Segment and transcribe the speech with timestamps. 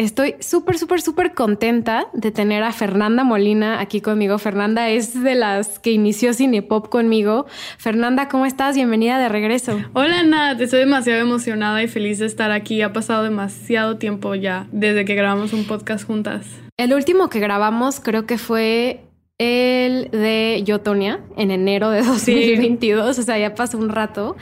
[0.00, 4.38] Estoy súper, súper, súper contenta de tener a Fernanda Molina aquí conmigo.
[4.38, 7.44] Fernanda es de las que inició Cinepop conmigo.
[7.76, 8.76] Fernanda, ¿cómo estás?
[8.76, 9.78] Bienvenida de regreso.
[9.92, 12.80] Hola Nat, estoy demasiado emocionada y feliz de estar aquí.
[12.80, 16.46] Ha pasado demasiado tiempo ya desde que grabamos un podcast juntas.
[16.78, 19.04] El último que grabamos creo que fue
[19.40, 24.36] el de Yotonia en enero de 2022, o sea, ya pasó un rato.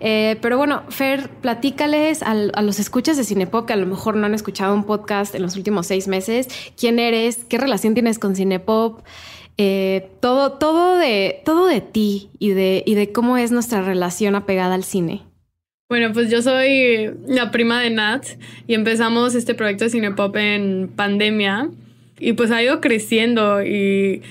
[0.00, 4.24] Eh, pero bueno, Fer, platícales a los escuchas de Cinepop que a lo mejor no
[4.24, 6.48] han escuchado un podcast en los últimos seis meses.
[6.78, 7.44] ¿Quién eres?
[7.44, 9.02] ¿Qué relación tienes con Cinepop?
[9.58, 14.34] Eh, todo, todo de, todo de ti y de, y de cómo es nuestra relación
[14.34, 15.22] apegada al cine.
[15.90, 18.24] Bueno, pues yo soy la prima de Nat
[18.66, 21.68] y empezamos este proyecto de Cinepop en pandemia.
[22.20, 24.22] Y pues ha ido creciendo y,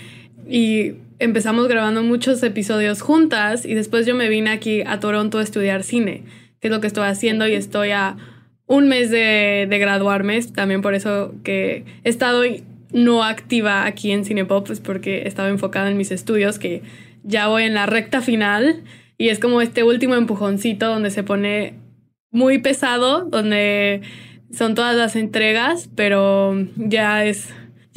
[0.50, 5.44] y empezamos grabando muchos episodios juntas y después yo me vine aquí a Toronto a
[5.44, 6.24] estudiar cine,
[6.60, 8.18] que es lo que estoy haciendo y estoy a
[8.66, 12.44] un mes de, de graduarme, también por eso que he estado
[12.92, 16.82] no activa aquí en Cinepop, pues porque estaba enfocada en mis estudios, que
[17.24, 18.84] ya voy en la recta final
[19.18, 21.74] y es como este último empujoncito donde se pone
[22.32, 24.02] muy pesado, donde
[24.52, 27.50] son todas las entregas, pero ya es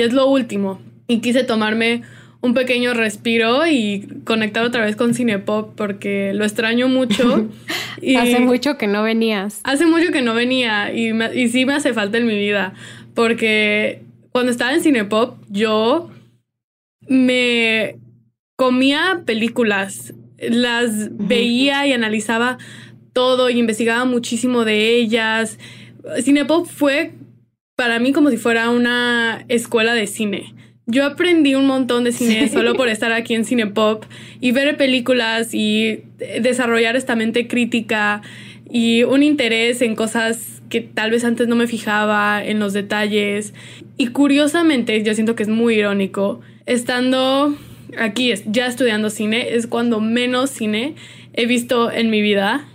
[0.04, 0.80] es lo último.
[1.06, 2.02] Y quise tomarme
[2.42, 7.48] un pequeño respiro y conectar otra vez con Cinepop porque lo extraño mucho.
[8.00, 9.60] y hace mucho que no venías.
[9.64, 12.74] Hace mucho que no venía y, y sí me hace falta en mi vida
[13.14, 16.10] porque cuando estaba en Cinepop yo
[17.06, 17.98] me
[18.56, 22.58] comía películas, las veía y analizaba
[23.12, 25.58] todo y investigaba muchísimo de ellas.
[26.22, 27.12] Cinepop fue
[27.76, 30.54] para mí como si fuera una escuela de cine.
[30.86, 34.04] Yo aprendí un montón de cine solo por estar aquí en Cinepop
[34.40, 36.02] y ver películas y
[36.40, 38.22] desarrollar esta mente crítica
[38.68, 43.52] y un interés en cosas que tal vez antes no me fijaba, en los detalles.
[43.96, 47.56] Y curiosamente, yo siento que es muy irónico, estando
[47.98, 50.94] aquí ya estudiando cine, es cuando menos cine
[51.34, 52.66] he visto en mi vida.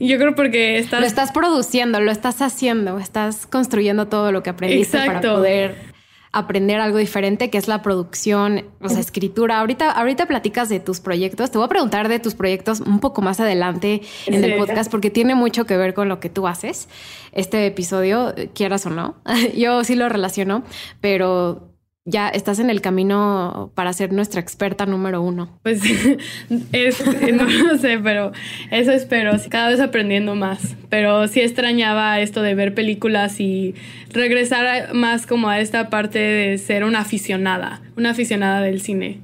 [0.00, 1.00] Yo creo porque estás...
[1.00, 5.93] Lo estás produciendo, lo estás haciendo, estás construyendo todo lo que aprendiste para poder
[6.34, 9.60] aprender algo diferente, que es la producción, o sea, escritura.
[9.60, 11.50] Ahorita, ahorita platicas de tus proyectos.
[11.50, 15.10] Te voy a preguntar de tus proyectos un poco más adelante en el podcast, porque
[15.10, 16.88] tiene mucho que ver con lo que tú haces.
[17.32, 19.14] Este episodio, quieras o no,
[19.56, 20.64] yo sí lo relaciono,
[21.00, 21.73] pero
[22.06, 25.58] ya estás en el camino para ser nuestra experta número uno.
[25.62, 25.80] Pues
[26.72, 28.32] es, no lo sé, pero
[28.70, 30.76] eso espero, cada vez aprendiendo más.
[30.90, 33.74] Pero sí extrañaba esto de ver películas y
[34.10, 39.20] regresar más como a esta parte de ser una aficionada, una aficionada del cine.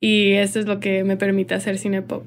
[0.00, 2.24] Y eso es lo que me permite hacer cine pop.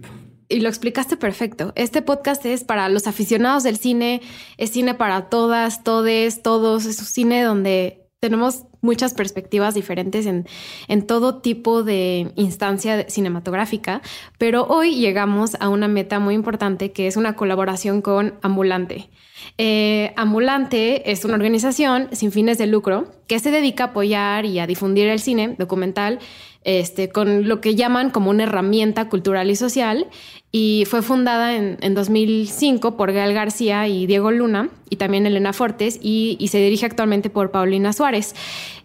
[0.50, 1.72] Y lo explicaste perfecto.
[1.76, 4.22] Este podcast es para los aficionados del cine,
[4.58, 10.48] es cine para todas, todes, todos, es un cine donde tenemos muchas perspectivas diferentes en,
[10.88, 14.02] en, todo tipo de instancia cinematográfica,
[14.38, 19.10] pero hoy llegamos a una meta muy importante que es una colaboración con Ambulante.
[19.58, 24.60] Eh, Ambulante es una organización sin fines de lucro que se dedica a apoyar y
[24.60, 26.20] a difundir el cine documental
[26.64, 30.08] este, con lo que llaman como una herramienta cultural y social
[30.52, 35.54] y fue fundada en, en 2005 por Gael García y Diego Luna y también Elena
[35.54, 38.36] Fortes y, y se dirige actualmente por Paulina Suárez.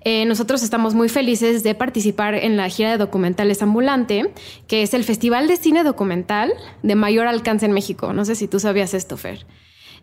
[0.02, 4.32] Eh, nosotros estamos muy felices de participar en la gira de documentales ambulante,
[4.68, 6.52] que es el festival de cine documental
[6.84, 8.12] de mayor alcance en México.
[8.12, 9.44] No sé si tú sabías esto, Fer.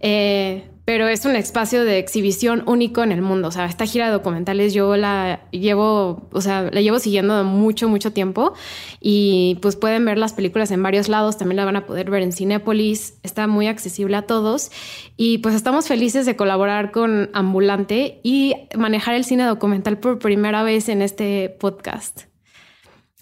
[0.02, 3.48] Eh, pero es un espacio de exhibición único en el mundo.
[3.48, 7.88] O sea, esta gira de documentales yo la llevo, o sea, la llevo siguiendo mucho,
[7.88, 8.54] mucho tiempo
[9.00, 11.38] y pues pueden ver las películas en varios lados.
[11.38, 13.18] También la van a poder ver en Cinépolis.
[13.24, 14.72] Está muy accesible a todos
[15.16, 20.64] y pues estamos felices de colaborar con Ambulante y manejar el cine documental por primera
[20.64, 22.33] vez en este podcast.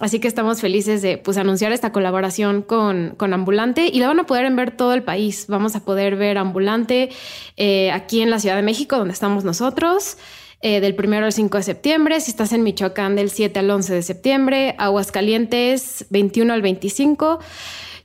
[0.01, 4.19] Así que estamos felices de pues, anunciar esta colaboración con, con, Ambulante y la van
[4.19, 5.45] a poder ver todo el país.
[5.48, 7.09] Vamos a poder ver Ambulante
[7.56, 10.18] eh, aquí en la Ciudad de México, donde estamos nosotros,
[10.62, 12.19] eh, del 1 al 5 de septiembre.
[12.22, 14.75] Si estás en Michoacán, del 7 al 11 de septiembre.
[14.78, 17.40] Aguascalientes, 21 al 25.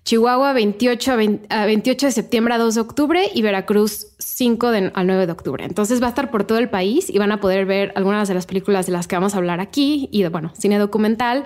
[0.06, 1.12] Chihuahua 28,
[1.48, 5.32] a 28 de septiembre a 2 de octubre y Veracruz 5 de, al 9 de
[5.32, 5.64] octubre.
[5.64, 8.34] Entonces va a estar por todo el país y van a poder ver algunas de
[8.34, 11.42] las películas de las que vamos a hablar aquí y de, bueno, cine documental.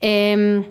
[0.00, 0.66] Em,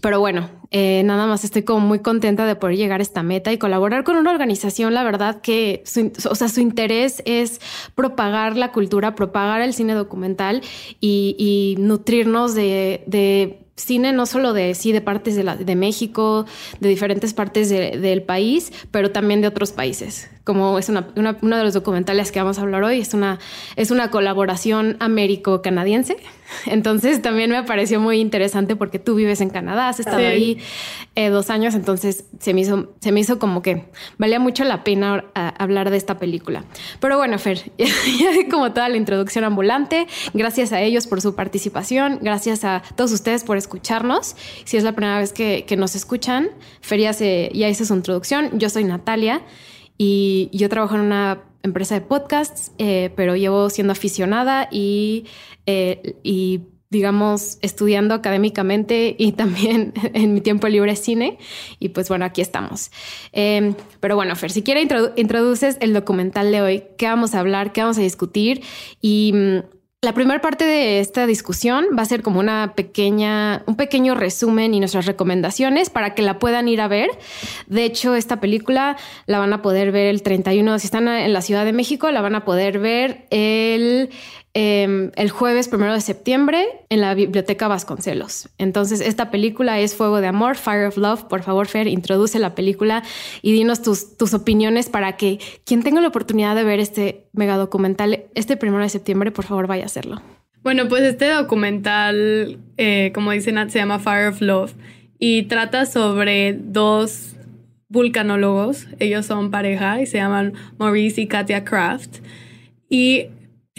[0.00, 3.52] pero bueno, eh, nada más estoy como muy contenta de poder llegar a esta meta
[3.52, 7.60] y colaborar con una organización, la verdad que su, o sea, su interés es
[7.96, 10.62] propagar la cultura, propagar el cine documental
[11.00, 15.74] y, y nutrirnos de, de cine no solo de sí de partes de, la, de
[15.74, 16.46] México,
[16.78, 20.30] de diferentes partes de, del país, pero también de otros países.
[20.44, 23.38] Como es una, una, uno de los documentales que vamos a hablar hoy, es una,
[23.76, 26.16] es una colaboración américo-canadiense.
[26.66, 30.24] Entonces también me pareció muy interesante porque tú vives en Canadá, has estado sí.
[30.24, 30.58] ahí
[31.14, 33.84] eh, dos años, entonces se me, hizo, se me hizo como que
[34.18, 36.64] valía mucho la pena uh, hablar de esta película.
[37.00, 41.34] Pero bueno, Fer, ya, ya como toda la introducción ambulante, gracias a ellos por su
[41.34, 44.36] participación, gracias a todos ustedes por escucharnos.
[44.64, 46.50] Si es la primera vez que, que nos escuchan,
[46.80, 48.58] Fer ya, se, ya hizo su introducción.
[48.58, 49.42] Yo soy Natalia
[50.02, 55.26] y yo trabajo en una empresa de podcasts, eh, pero llevo siendo aficionada y,
[55.66, 56.16] eh,
[56.88, 61.36] digamos, estudiando académicamente y también en mi tiempo libre cine.
[61.78, 62.90] Y pues bueno, aquí estamos.
[63.34, 67.40] Eh, pero bueno, Fer, si quieres introdu introduces el documental de hoy, ¿qué vamos a
[67.40, 67.74] hablar?
[67.74, 68.62] ¿Qué vamos a discutir?
[69.02, 69.34] Y...
[70.02, 74.72] La primera parte de esta discusión va a ser como una pequeña, un pequeño resumen
[74.72, 77.10] y nuestras recomendaciones para que la puedan ir a ver.
[77.66, 81.42] De hecho, esta película la van a poder ver el 31, si están en la
[81.42, 84.08] Ciudad de México, la van a poder ver el
[84.54, 88.48] eh, el jueves primero de septiembre en la Biblioteca Vasconcelos.
[88.58, 91.24] Entonces, esta película es Fuego de Amor, Fire of Love.
[91.24, 93.04] Por favor, Fer, introduce la película
[93.42, 97.56] y dinos tus, tus opiniones para que quien tenga la oportunidad de ver este mega
[97.56, 100.20] documental este primero de septiembre, por favor, vaya a hacerlo.
[100.62, 104.74] Bueno, pues este documental, eh, como dice Nat, se llama Fire of Love
[105.18, 107.36] y trata sobre dos
[107.88, 108.88] vulcanólogos.
[108.98, 112.18] Ellos son pareja y se llaman Maurice y Katia Kraft.
[112.88, 113.28] Y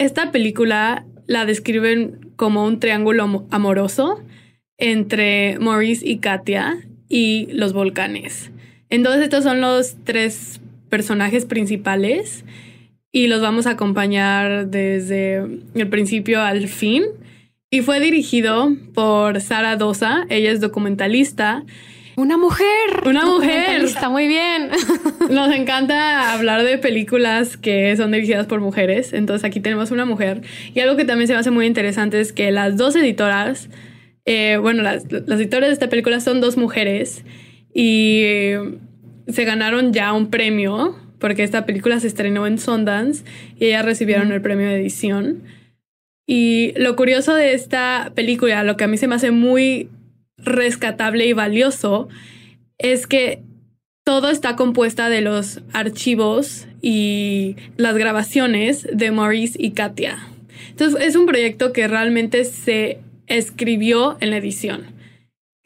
[0.02, 4.20] esta película la describen como un triángulo amoroso
[4.80, 8.52] entre Maurice y Katia y los volcanes.
[8.90, 10.60] Entonces estos son los tres
[10.90, 12.46] personajes principales
[13.12, 15.46] y los vamos a acompañar desde
[15.76, 17.04] el principio al fin.
[17.70, 21.64] Y fue dirigido por Sara Dosa, ella es documentalista
[22.22, 22.68] una mujer.
[23.06, 23.84] Una mujer.
[23.84, 24.70] Está muy bien.
[25.30, 29.12] Nos encanta hablar de películas que son dirigidas por mujeres.
[29.14, 30.42] Entonces aquí tenemos una mujer.
[30.74, 33.70] Y algo que también se me hace muy interesante es que las dos editoras,
[34.26, 37.26] eh, bueno, las, las editoras de esta película son dos mujeres
[37.74, 38.54] y
[39.28, 43.24] se ganaron ya un premio porque esta película se estrenó en Sundance
[43.58, 44.34] y ellas recibieron mm.
[44.34, 45.44] el premio de edición.
[46.28, 49.90] Y lo curioso de esta película, lo que a mí se me hace muy
[50.38, 52.08] rescatable y valioso
[52.78, 53.44] es que
[54.04, 60.18] todo está compuesta de los archivos y las grabaciones de Maurice y Katia.
[60.70, 64.88] Entonces es un proyecto que realmente se escribió en la edición,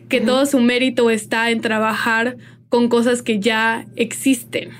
[0.09, 0.25] que uh -huh.
[0.25, 2.37] todo su mérito está en trabajar
[2.69, 4.71] con cosas que ya existen,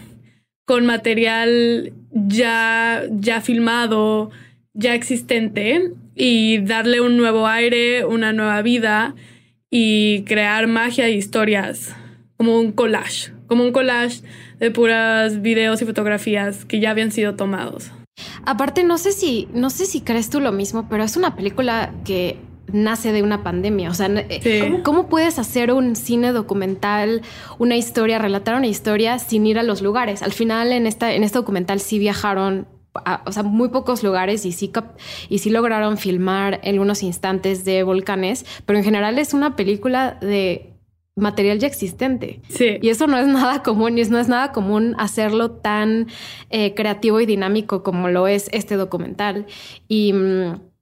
[0.66, 4.32] con material ya, ya filmado,
[4.74, 9.16] ya existente y darle un nuevo aire, una nueva vida
[9.70, 11.96] y crear magia e historias
[12.38, 14.22] como un collage, como un collage
[14.60, 17.92] de puras videos y fotografías que ya habían sido tomados.
[18.46, 21.94] Aparte, no sé si, no sé si crees tú lo mismo, pero es una película
[22.06, 22.38] que
[22.72, 23.90] nace de una pandemia.
[23.90, 24.10] O sea,
[24.42, 24.60] sí.
[24.62, 27.22] ¿cómo, ¿cómo, puedes hacer un cine documental,
[27.58, 30.22] una historia, relatar una historia sin ir a los lugares?
[30.22, 32.68] Al final, en, esta, en este documental sí viajaron
[33.04, 34.72] a, o sea, muy pocos lugares y sí,
[35.30, 40.74] y sí lograron filmar algunos instantes de volcanes, pero en general es una película de
[41.16, 42.42] material ya existente.
[42.50, 42.78] Sí.
[42.82, 46.08] Y eso no es nada común y es, no es nada común hacerlo tan
[46.50, 49.46] eh, creativo y dinámico como lo es este documental.
[49.88, 50.14] Y...
[50.14, 50.75] Mmm,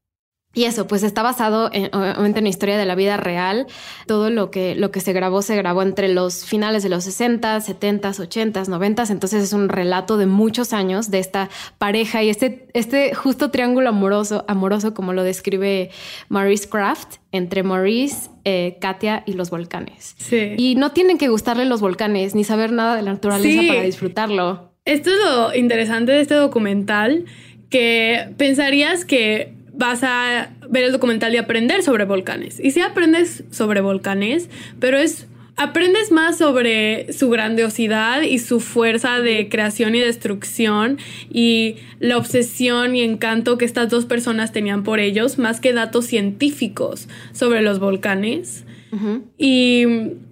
[0.56, 3.66] y eso, pues está basado en, obviamente en la historia de la vida real.
[4.06, 7.60] Todo lo que, lo que se grabó se grabó entre los finales de los 60,
[7.60, 9.04] 70, 80, 90.
[9.10, 13.90] Entonces es un relato de muchos años de esta pareja y este, este justo triángulo
[13.90, 15.90] amoroso, amoroso como lo describe
[16.30, 20.16] Maurice Craft, entre Maurice, eh, Katia y los volcanes.
[20.20, 20.54] Sí.
[20.58, 23.68] Y no tienen que gustarle los volcanes ni saber nada de la naturaleza sí.
[23.68, 24.72] para disfrutarlo.
[24.86, 27.26] Esto es lo interesante de este documental,
[27.72, 32.58] que pensarías que vas a ver el documental y aprender sobre volcanes.
[32.58, 34.50] Y sí aprendes sobre volcanes,
[34.80, 40.98] pero es aprendes más sobre su grandiosidad y su fuerza de creación y destrucción
[41.30, 46.06] y la obsesión y encanto que estas dos personas tenían por ellos, más que datos
[46.06, 48.63] científicos sobre los volcanes.
[48.94, 49.22] Uh -huh.
[49.38, 49.86] Y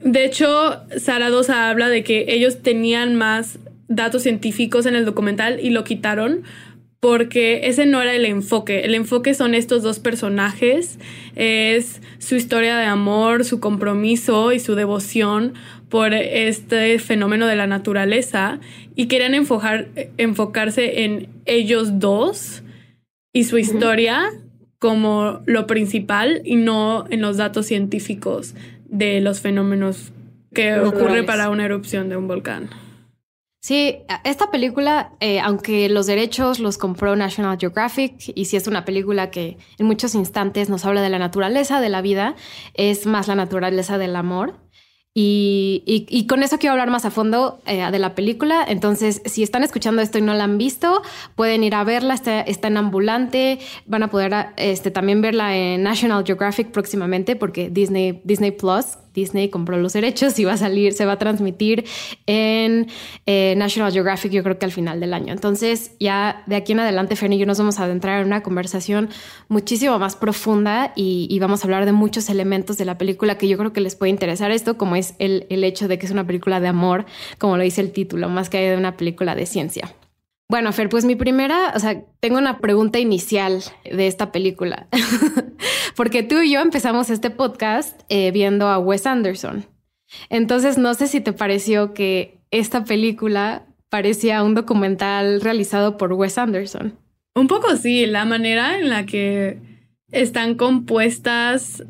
[0.09, 5.59] de hecho, Sara Dosa habla de que ellos tenían más datos científicos en el documental
[5.61, 6.43] y lo quitaron
[7.01, 8.81] porque ese no era el enfoque.
[8.81, 10.99] El enfoque son estos dos personajes,
[11.35, 15.55] es su historia de amor, su compromiso y su devoción
[15.89, 18.59] por este fenómeno de la naturaleza
[18.95, 22.61] y querían enfocarse en ellos dos
[23.33, 24.23] y su historia
[24.77, 28.53] como lo principal y no en los datos científicos
[28.85, 30.13] de los fenómenos
[30.53, 32.69] que ocurre para una erupción de un volcán.
[33.63, 38.85] Sí, esta película, eh, aunque los derechos los compró National Geographic y si es una
[38.85, 42.35] película que en muchos instantes nos habla de la naturaleza de la vida,
[42.73, 44.55] es más la naturaleza del amor.
[45.13, 48.65] Y, con eso quiero hablar más a fondo eh, de la película.
[48.67, 51.03] Entonces, si están escuchando esto y no la han visto,
[51.35, 52.15] pueden ir a verla.
[52.15, 53.59] Está, en ambulante.
[53.85, 59.49] Van a poder este, también verla en National Geographic próximamente porque Disney, Disney Plus Disney
[59.49, 61.85] compró los derechos y va a salir, se va a transmitir
[62.25, 62.87] en
[63.25, 65.33] eh, National Geographic, yo creo que al final del año.
[65.33, 68.43] Entonces, ya de aquí en adelante, Fernie y yo nos vamos a adentrar en una
[68.43, 69.09] conversación
[69.47, 73.57] muchísimo más profunda y, vamos a hablar de muchos elementos de la película que yo
[73.57, 76.27] creo que les puede interesar esto, como es el, el hecho de que es una
[76.27, 77.05] película de amor,
[77.39, 79.91] como lo dice el título, más que de una película de ciencia.
[80.51, 84.87] Bueno, Fer, pues mi primera, o sea, tengo una pregunta inicial de esta película,
[85.95, 89.65] porque tú y yo empezamos este podcast eh, viendo a Wes Anderson.
[90.29, 96.37] Entonces, no sé si te pareció que esta película parecía un documental realizado por Wes
[96.37, 96.97] Anderson.
[97.33, 99.57] Un poco sí, la manera en la que
[100.11, 101.81] están compuestas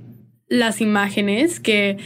[0.49, 1.97] las imágenes que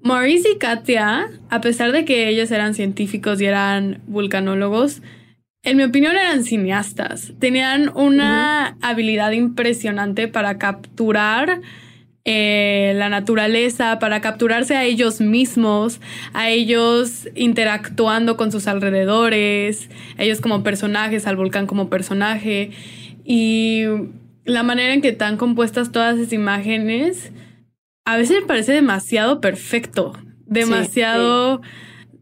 [0.00, 5.02] Maurice y Katia, a pesar de que ellos eran científicos y eran vulcanólogos,
[5.62, 7.32] en mi opinión eran cineastas.
[7.38, 11.60] Tenían una habilidad impresionante para capturar
[12.24, 16.00] eh, la naturaleza, para capturarse a ellos mismos,
[16.34, 19.88] a ellos interactuando con sus alrededores,
[20.18, 22.70] ellos como personajes, al volcán como personaje.
[23.24, 23.84] Y
[24.44, 27.32] la manera en que están compuestas todas esas imágenes,
[28.04, 30.12] a veces me parece demasiado perfecto,
[30.46, 31.62] demasiado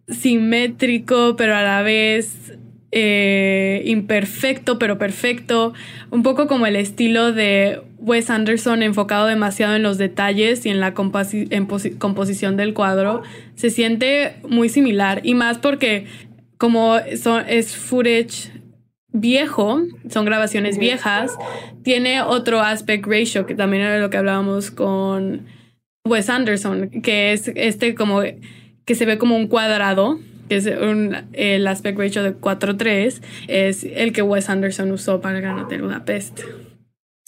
[0.08, 2.52] simétrico, pero a la vez
[2.92, 5.74] eh, imperfecto, pero perfecto,
[6.10, 10.80] un poco como el estilo de Wes Anderson enfocado demasiado en los detalles y en
[10.80, 13.22] la composición del cuadro,
[13.54, 15.20] se siente muy similar.
[15.24, 16.06] Y más porque
[16.58, 18.52] como es footage
[19.12, 21.36] viejo, son grabaciones viejas,
[21.82, 25.46] tiene otro aspect ratio que también era lo que hablábamos con
[26.04, 28.22] Wes Anderson, que es este como
[28.84, 34.12] que se ve como un cuadrado que es el aspect ratio de 4.3, es el
[34.12, 36.40] que Wes Anderson usó para Gran Hotel Budapest.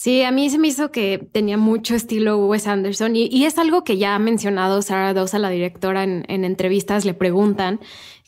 [0.00, 3.82] Sí, a mí se me hizo que tenía mucho estilo Wes Anderson y, es algo
[3.82, 7.80] que ya ha mencionado Sarah Dawson, la directora, en, entrevistas le preguntan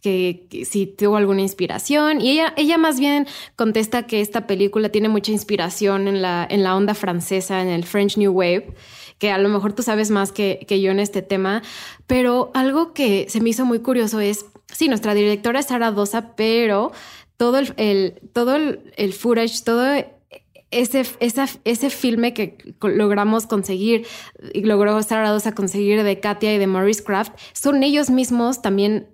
[0.02, 5.08] que, si tuvo alguna inspiración y ella, ella más bien contesta que esta película tiene
[5.08, 8.74] mucha inspiración en la, en la onda francesa, en el French New Wave
[9.18, 11.62] que a lo mejor tú sabes más que, que yo en este tema,
[12.06, 16.34] pero algo que se me hizo muy curioso es sí, nuestra directora es Sara Dosa,
[16.36, 16.92] pero
[17.36, 19.86] todo el, todo el, footage, todo
[20.70, 21.06] ese,
[21.64, 24.06] ese filme que logramos conseguir
[24.52, 29.08] y logró Sara Dosa conseguir de Katia y de Maurice Craft, son ellos mismos también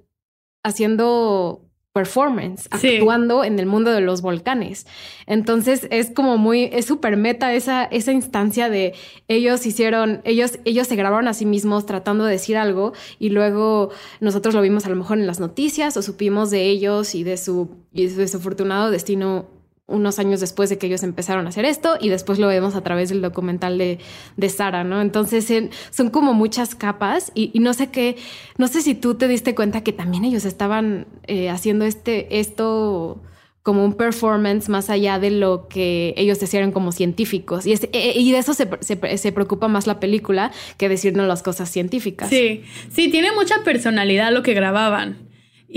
[0.64, 1.65] haciendo
[1.96, 4.86] performance, actuando en el mundo de los volcanes.
[5.26, 8.92] Entonces es como muy, es súper meta esa, esa instancia de
[9.28, 13.92] ellos hicieron, ellos, ellos se grabaron a sí mismos tratando de decir algo y luego
[14.20, 17.38] nosotros lo vimos a lo mejor en las noticias o supimos de ellos y de
[17.38, 19.46] su, y de su desafortunado destino
[19.88, 22.83] unos años después de que ellos empezaron a hacer esto y después lo vemos a
[22.83, 23.99] través del documental de,
[24.37, 25.00] de Sara, ¿no?
[25.00, 25.52] Entonces
[25.90, 28.16] son como muchas capas y, no sé qué,
[28.59, 33.23] no sé si tú te diste cuenta que también ellos estaban eh, haciendo este, esto
[33.62, 37.66] como un performance más allá de lo que ellos decían como científicos.
[37.66, 41.26] Y, e, e, y de eso se, se, se, preocupa más la película que decirnos
[41.26, 42.28] las cosas científicas.
[42.28, 45.25] Sí, sí, tiene mucha personalidad lo que grababan.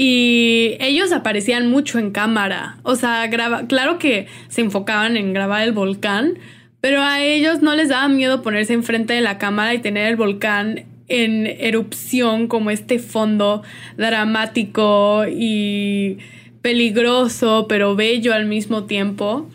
[0.01, 2.77] Y ellos aparecían mucho en cámara.
[2.84, 6.39] O sea, graba claro que se enfocaban en grabar el volcán,
[6.79, 10.15] pero a ellos no les daba miedo ponerse enfrente de la cámara y tener el
[10.15, 13.62] volcán en erupción como este fondo
[13.98, 16.20] dramático y
[16.62, 19.50] peligroso, pero bello al mismo tiempo.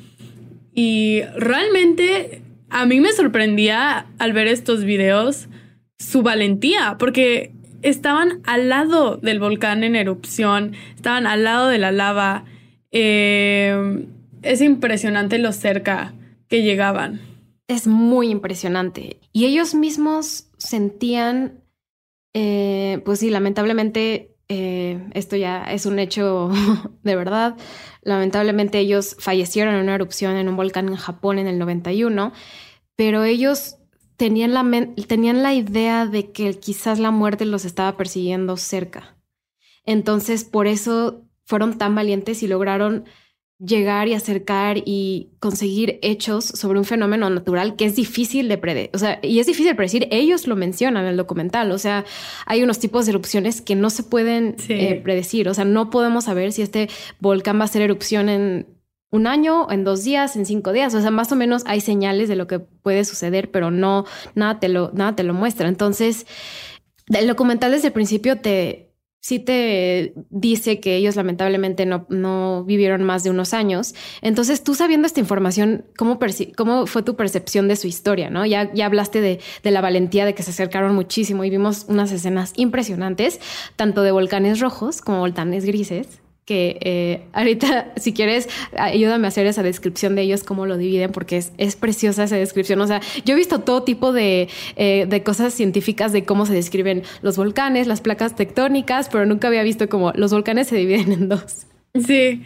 [0.75, 5.49] Y realmente a mí me sorprendía al ver estos videos
[5.99, 11.93] su valentía, porque estaban al lado del volcán en erupción, estaban al lado de la
[11.93, 12.45] lava.
[12.91, 14.07] Eh,
[14.43, 16.15] es impresionante lo cerca
[16.49, 17.21] que llegaban.
[17.69, 19.19] Es muy impresionante.
[19.33, 21.63] Y ellos mismos sentían,
[22.35, 26.51] eh, pues sí, lamentablemente eh, esto ya es un hecho
[27.03, 27.57] de verdad.
[28.03, 32.33] Lamentablemente ellos fallecieron en una erupción en un volcán en Japón en el 91,
[32.97, 33.77] pero ellos
[34.17, 34.65] tenían la,
[35.07, 39.17] tenían la idea de que quizás la muerte los estaba persiguiendo cerca.
[39.85, 43.05] Entonces, por eso fueron tan valientes y lograron
[43.59, 48.91] llegar y acercar y conseguir hechos sobre un fenómeno natural que es difícil de predecir.
[48.95, 50.09] O sea, y es difícil de predecir.
[50.11, 51.71] Ellos lo mencionan en el documental.
[51.71, 52.05] O sea,
[52.47, 55.49] hay unos tipos de erupciones que no se pueden eh, predecir.
[55.49, 56.89] O sea, no podemos saber si este
[57.21, 58.67] volcán va a hacer erupción en
[59.15, 60.93] un año, en dos días, en cinco días.
[60.93, 64.59] O sea, más o menos hay señales de lo que puede suceder, pero no, nada
[64.59, 65.69] te lo, nada te lo muestra.
[65.69, 66.27] Entonces,
[67.07, 73.05] el documental desde el principio te, sí te dice que ellos lamentablemente no, no, vivieron
[73.05, 73.95] más de unos años.
[74.21, 76.19] Entonces, tú sabiendo esta información, ¿cómo,
[76.57, 78.31] cómo fue tu percepción de su historia?
[78.31, 78.45] ¿no?
[78.45, 82.11] Ya, ya hablaste de, de, la valentía de que se acercaron muchísimo y vimos unas
[82.11, 83.39] escenas impresionantes,
[83.77, 89.47] tanto de volcanes rojos como volcanes grises que eh, ahorita, si quieres, ayúdame a hacer
[89.47, 92.81] esa descripción de ellos, cómo lo dividen, porque es, es preciosa esa descripción.
[92.81, 96.55] O sea, yo he visto todo tipo de, eh, de, cosas científicas de cómo se
[96.55, 101.13] describen los volcanes, las placas tectónicas, pero nunca había visto cómo los volcanes se dividen
[101.13, 101.67] en dos.
[101.95, 102.43] Sí,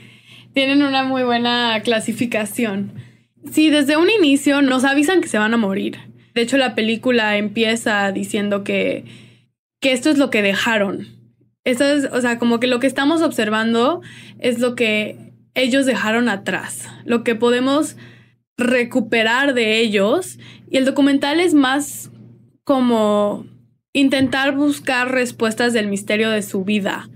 [0.53, 2.93] tienen una muy buena clasificación.
[3.51, 5.99] Sí, desde un inicio nos avisan que se van a morir.
[6.35, 9.05] De hecho, la película empieza diciendo que,
[9.81, 11.18] que esto es lo que dejaron
[11.65, 14.01] eso es, o sea, como que lo que estamos observando
[14.39, 17.97] es lo que ellos dejaron atrás, lo que podemos
[18.57, 20.39] recuperar de ellos.
[20.71, 22.11] Y el documental es más
[22.65, 23.47] como
[23.93, 27.09] intentar buscar respuestas del misterio de su vida.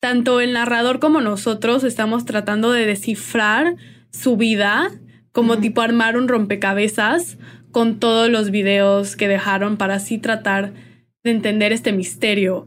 [0.00, 3.76] Tanto el narrador como nosotros estamos tratando de descifrar
[4.10, 4.90] su vida,
[5.32, 7.38] como tipo armar un rompecabezas
[7.70, 10.72] con todos los videos que dejaron para así tratar
[11.22, 12.66] de entender este misterio.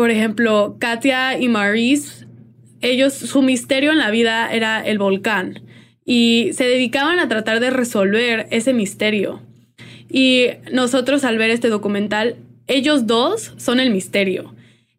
[0.00, 2.24] Por ejemplo, Katia y Maurice,
[2.80, 5.60] ellos, su misterio en la vida era el volcán
[6.06, 9.42] y se dedicaban a tratar de resolver ese misterio.
[10.08, 14.54] Y nosotros al ver este documental, ellos dos son el misterio.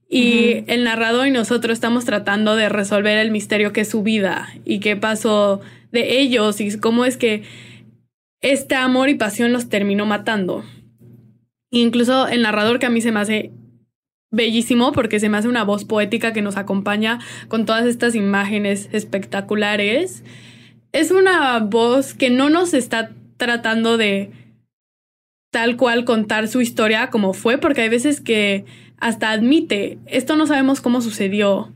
[0.07, 4.49] Y el narrador y nosotros estamos tratando de resolver el misterio que es su vida
[4.65, 7.41] y qué pasó de ellos y cómo es que
[8.41, 10.63] este amor y pasión los terminó matando.
[11.71, 13.51] incluso el narrador que a mí se me hace
[14.31, 18.89] bellísimo porque se me hace una voz poética que nos acompaña con todas estas imágenes
[18.91, 20.23] espectaculares.
[20.93, 24.31] Es una voz que no nos está tratando de
[25.51, 28.65] tal cual contar su historia como fue, porque hay veces que
[28.97, 31.73] hasta admite, esto no sabemos cómo sucedió.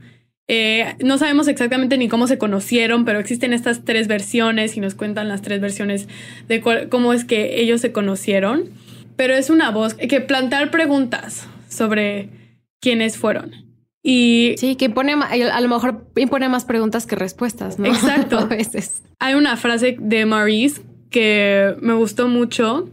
[0.48, 4.94] Eh, no sabemos exactamente ni cómo se conocieron, pero existen estas tres versiones y nos
[4.94, 6.08] cuentan las tres versiones
[6.48, 8.70] de cómo es que ellos se conocieron.
[9.16, 12.45] Pero es una voz que plantar preguntas sobre
[12.80, 13.66] quiénes fueron.
[14.08, 17.88] Y sí, que impone, a lo mejor impone más preguntas que respuestas, ¿no?
[17.88, 18.38] Exacto.
[18.40, 19.02] a veces.
[19.20, 22.88] Hay una frase de Maurice que me gustó mucho.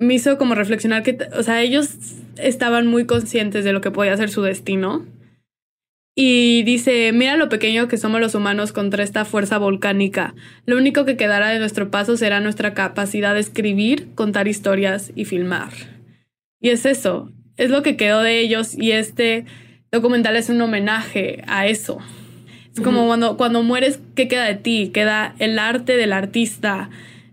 [0.00, 1.90] Me hizo como reflexionar que, o sea, ellos
[2.36, 5.06] estaban muy conscientes de lo que podía ser su destino.
[6.16, 10.34] Y dice, mira lo pequeño que somos los humanos contra esta fuerza volcánica.
[10.66, 15.26] Lo único que quedará de nuestro paso será nuestra capacidad de escribir, contar historias y
[15.26, 15.70] filmar.
[16.60, 19.44] Y es eso, es lo que quedó de ellos y este
[19.90, 21.98] documental es un homenaje a eso.
[22.72, 24.90] Es como cuando, cuando mueres, ¿qué queda de ti?
[24.94, 26.90] Queda el arte del artista,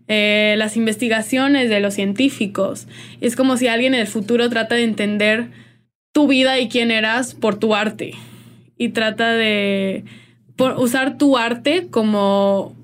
[0.08, 2.88] eh, las investigaciones de los científicos.
[3.22, 5.50] Es como si alguien en el futuro trata de entender
[6.12, 8.16] tu vida y quién eras por tu arte.
[8.78, 10.04] Y trata de
[10.78, 12.76] usar tu arte como,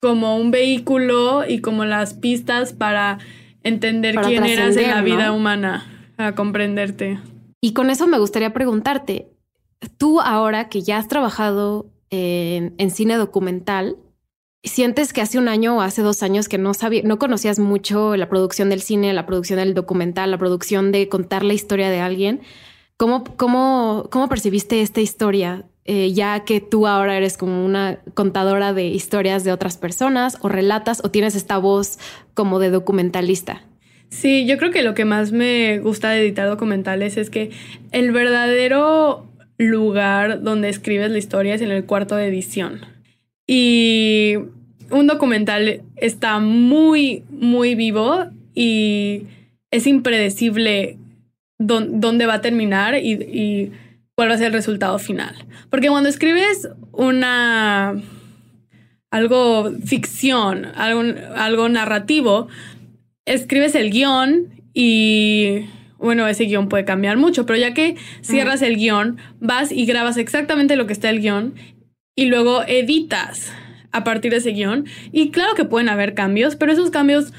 [0.00, 3.18] como un vehículo y como las pistas para
[3.62, 7.18] entender quién eras en la vida humana a comprenderte.
[7.60, 9.28] Y con eso me gustaría preguntarte,
[9.98, 13.96] tú ahora que ya has trabajado en, cine documental,
[14.62, 18.16] ¿sientes que hace un año o hace dos años que no sabía, no conocías mucho
[18.16, 22.00] la producción del cine, la producción del documental, la producción de contar la historia de
[22.00, 22.40] alguien?
[22.96, 25.66] ¿Cómo, cómo, cómo percibiste esta historia?
[25.88, 30.48] Eh, ya que tú ahora eres como una contadora de historias de otras personas o
[30.48, 32.00] relatas o tienes esta voz
[32.34, 33.62] como de documentalista.
[34.08, 37.50] Sí, yo creo que lo que más me gusta de editar documentales es que
[37.92, 39.26] el verdadero
[39.58, 42.80] lugar donde escribes la historia es en el cuarto de edición.
[43.46, 44.36] Y
[44.90, 49.24] un documental está muy, muy vivo y
[49.70, 50.98] es impredecible
[51.58, 53.72] dónde va a terminar y,
[54.14, 55.34] cuál va a ser el resultado final.
[55.68, 58.00] Porque cuando escribes una
[59.10, 61.02] algo ficción, algo,
[61.34, 62.48] algo narrativo,
[63.26, 65.66] escribes el guion y
[65.98, 70.16] bueno, ese guion puede cambiar mucho, pero ya que cierras el guion, vas y grabas
[70.16, 71.54] exactamente lo que está el guion
[72.14, 73.52] y luego editas
[73.92, 74.86] a partir de ese guion.
[75.12, 77.32] Y claro que pueden haber cambios, pero esos cambios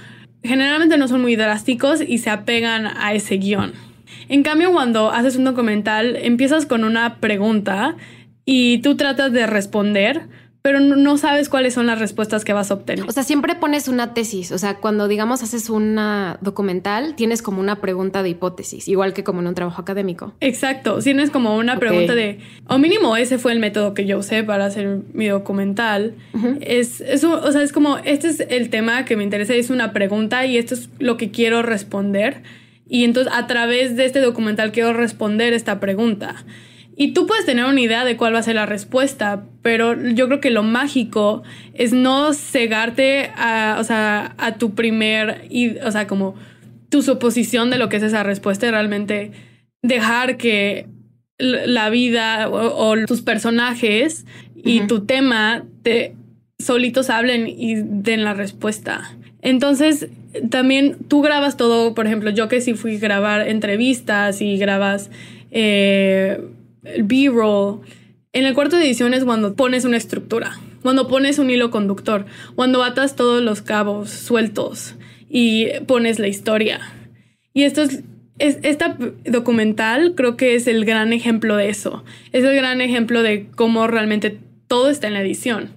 [0.44, 3.74] generalmente no son muy drásticos y se apegan a ese guion.
[4.30, 7.96] En cambio, cuando haces un documental, empiezas con una pregunta
[8.46, 10.28] y tú tratas de responder,
[10.62, 13.06] pero no sabes cuáles son las respuestas que vas a obtener.
[13.08, 14.52] O sea, siempre pones una tesis.
[14.52, 19.24] O sea, cuando digamos haces una documental, tienes como una pregunta de hipótesis, igual que
[19.24, 20.34] como en un trabajo académico.
[20.42, 21.00] Exacto.
[21.00, 24.66] Tienes como una pregunta de, o mínimo ese fue el método que yo usé para
[24.66, 26.16] hacer mi documental.
[26.60, 30.46] es, o sea, es como, este es el tema que me interesa, es una pregunta
[30.46, 32.44] y esto es lo que quiero responder.
[32.90, 36.46] Y entonces a través de este documental quiero responder esta pregunta.
[37.00, 40.26] Y tú puedes tener una idea de cuál va a ser la respuesta, pero yo
[40.26, 41.44] creo que lo mágico
[41.76, 45.48] es no cegarte a, o sea, a tu primer,
[45.86, 46.34] o sea, como
[46.90, 49.32] tu suposición de lo que es esa respuesta y realmente
[49.84, 50.88] dejar que
[51.38, 56.16] la vida o, tus personajes y tu tema te
[56.58, 59.16] solitos hablen y den la respuesta.
[59.44, 60.10] Entonces,
[60.50, 65.12] también tú grabas todo, por ejemplo, yo que sí fui a grabar entrevistas y grabas
[65.52, 66.42] eh,
[66.96, 67.82] el B-roll.
[68.34, 72.26] En el cuarto de edición es cuando pones una estructura, cuando pones un hilo conductor,
[72.56, 74.96] cuando atas todos los cabos sueltos
[75.30, 76.80] y pones la historia.
[77.54, 78.04] Y esto es,
[78.40, 82.04] esta documental creo que es el gran ejemplo de eso.
[82.32, 85.72] Es el gran ejemplo de cómo realmente todo está en la edición.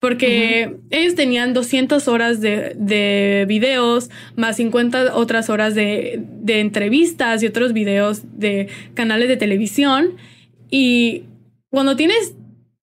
[0.00, 7.42] Porque ellos tenían 200 horas de, de, videos, más 50 otras horas de, de entrevistas
[7.42, 10.12] y otros videos de canales de televisión.
[10.70, 11.24] Y
[11.70, 12.34] cuando tienes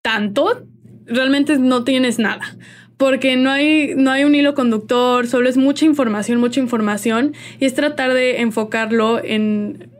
[0.01, 0.65] tanto,
[1.05, 2.57] realmente no tienes nada.
[2.97, 7.33] Porque no hay, no hay un hilo conductor, solo es mucha información, mucha información.
[7.59, 9.91] Y es tratar de enfocarlo en,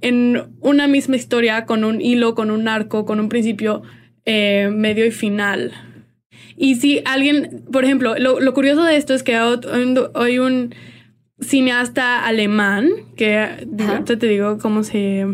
[0.00, 3.82] en una misma historia con un hilo, con un arco, con un principio,
[4.24, 5.72] eh, medio y final.
[6.56, 10.74] Y si alguien, por ejemplo, lo, curioso de esto es que hay un
[11.40, 13.66] cineasta alemán, que
[14.06, 15.26] te digo cómo se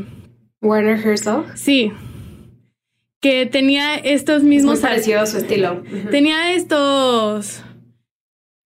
[0.62, 1.56] Werner Herzog.
[1.56, 1.92] Sí.
[3.20, 4.76] Que tenía estos mismos.
[4.76, 5.82] Es parecido a su estilo.
[6.10, 7.62] Tenía estos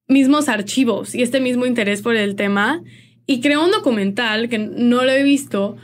[0.09, 2.83] mismos archivos y este mismo interés por el tema.
[3.27, 5.77] Y creó un documental que no lo he visto,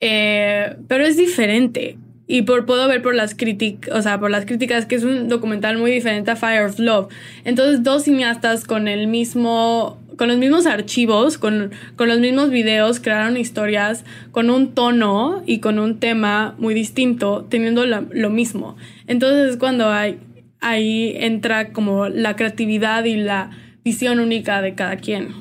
[0.00, 1.98] eh, pero es diferente.
[2.26, 5.28] Y por, puedo ver por las críticas, o sea, por las críticas que es un
[5.28, 7.12] documental muy diferente a Fire of Love.
[7.44, 13.00] Entonces, dos cineastas con el mismo, con los mismos archivos, con, con los mismos videos,
[13.00, 18.76] crearon historias con un tono y con un tema muy distinto, teniendo lo mismo.
[19.06, 20.18] Entonces, es cuando hay,
[20.60, 23.50] ahí entra como la creatividad y la
[23.84, 25.34] visión única de cada quien.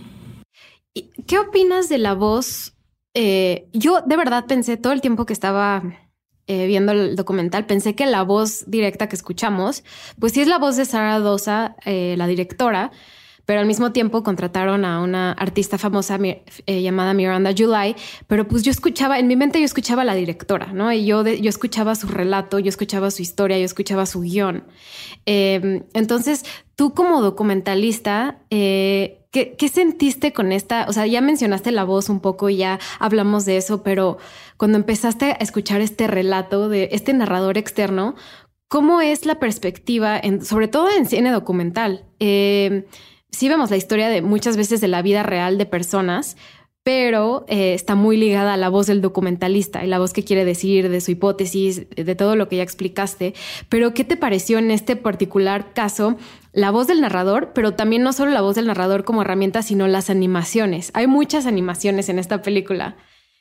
[1.27, 2.73] ¿Qué opinas de la voz?
[3.15, 5.83] Eh, yo de verdad pensé todo el tiempo que estaba
[6.47, 9.83] eh, viendo el documental, pensé que la voz directa que escuchamos,
[10.19, 12.91] pues sí es la voz de Sara Dosa, eh, la directora,
[13.45, 17.95] pero al mismo tiempo contrataron a una artista famosa eh, llamada Miranda July,
[18.27, 20.91] pero pues yo escuchaba, en mi mente yo escuchaba a la directora, ¿no?
[20.91, 24.63] Y yo, yo escuchaba su relato, yo escuchaba su historia, yo escuchaba su guion.
[25.25, 26.43] Em, entonces,
[26.75, 28.39] tú como documentalista,
[29.33, 30.85] ¿Qué, sentiste con esta?
[30.87, 34.19] O sea, ya mencionaste la voz un poco y ya hablamos de eso, pero
[34.57, 38.13] cuando empezaste a escuchar este relato de este narrador externo,
[38.67, 42.05] ¿cómo es la perspectiva, en, sobre todo en cine documental?
[42.19, 42.85] Eh,
[43.33, 46.37] sí vemos la historia de muchas veces de la vida real de personas,
[46.83, 50.43] pero eh, está muy ligada a la voz del documentalista y la voz que quiere
[50.43, 53.33] decir de su hipótesis, de todo lo que ya explicaste.
[53.69, 56.17] Pero, ¿qué te pareció en este particular caso
[56.51, 59.87] la voz del narrador, pero también no solo la voz del narrador como herramienta, sino
[59.87, 60.91] las animaciones?
[60.93, 62.97] Hay muchas animaciones en esta película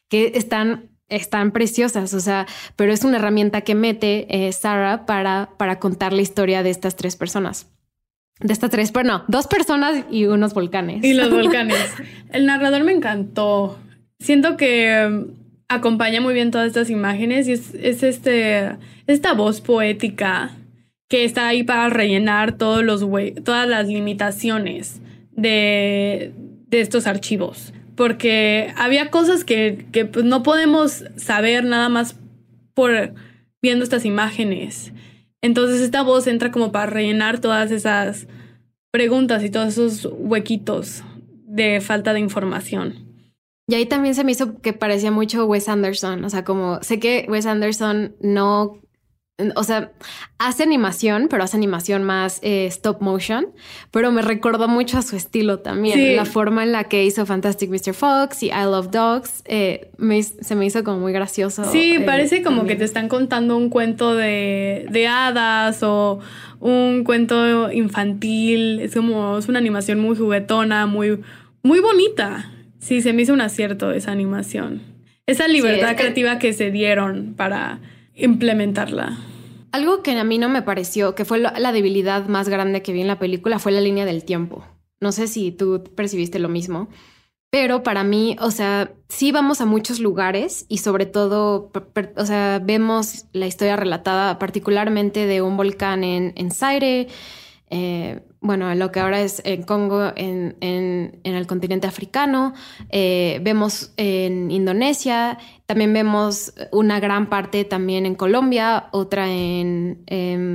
[0.09, 5.51] que están están preciosas, o sea, pero es una herramienta que mete eh, Sarah para,
[5.59, 7.71] para contar la historia de estas tres personas.
[8.43, 11.05] De estas tres, bueno, dos personas y unos volcanes.
[11.05, 11.93] Y los volcanes.
[12.31, 13.79] El narrador me encantó.
[14.19, 15.35] Siento que um,
[15.69, 18.77] acompaña muy bien todas estas imágenes y es, este,
[19.07, 20.53] esta voz poética
[21.09, 23.07] que está ahí para rellenar todos los
[23.45, 25.01] todas las limitaciones
[25.33, 26.33] de,
[26.69, 27.73] de estos archivos.
[27.97, 32.17] Porque había cosas que, que pues, no podemos saber nada más
[32.75, 33.15] por
[33.61, 34.93] viendo estas imágenes.
[35.43, 38.29] Entonces esta voz entra como para rellenar todas esas
[38.93, 41.03] preguntas y todos esos huequitos
[41.47, 43.13] de falta de información.
[43.69, 46.99] Y ahí también se me hizo que parecía mucho Wes Anderson, o sea, como sé
[46.99, 48.81] que Wes Anderson no
[49.57, 49.93] o sea,
[50.39, 53.47] hace animación, pero hace animación más eh, stop motion,
[53.91, 56.17] pero me recordó mucho a su estilo también.
[56.17, 57.95] La forma en la que hizo Fantastic Mr.
[57.95, 59.91] Fox y I Love Dogs eh,
[60.41, 61.65] se me hizo como muy gracioso.
[61.71, 66.21] Sí, eh, parece como que te están contando un cuento de, de hadas o
[66.61, 68.81] un cuento infantil.
[68.81, 71.21] Es como, es una animación muy juguetona, muy,
[71.63, 72.51] muy bonita.
[72.79, 74.83] Sí, se me hizo un acierto esa animación.
[75.27, 77.79] Esa libertad creativa que se dieron para
[78.15, 79.19] implementarla.
[79.73, 83.01] Algo que a mí no me pareció, que fue la debilidad más grande que vi
[83.01, 84.65] en la película, fue la línea del tiempo.
[85.01, 86.89] No sé si tú percibiste lo mismo,
[87.53, 91.71] pero para mí, o sea, sí vamos a muchos lugares y sobre todo,
[92.17, 97.09] o sea, vemos la historia relatada particularmente de un volcán en, en Zaire,
[97.69, 102.55] eh, bueno, lo que ahora es en Congo, en, el continente africano,
[102.91, 110.05] eh, vemos en Indonesia, también vemos una gran parte también en Colombia, otra en,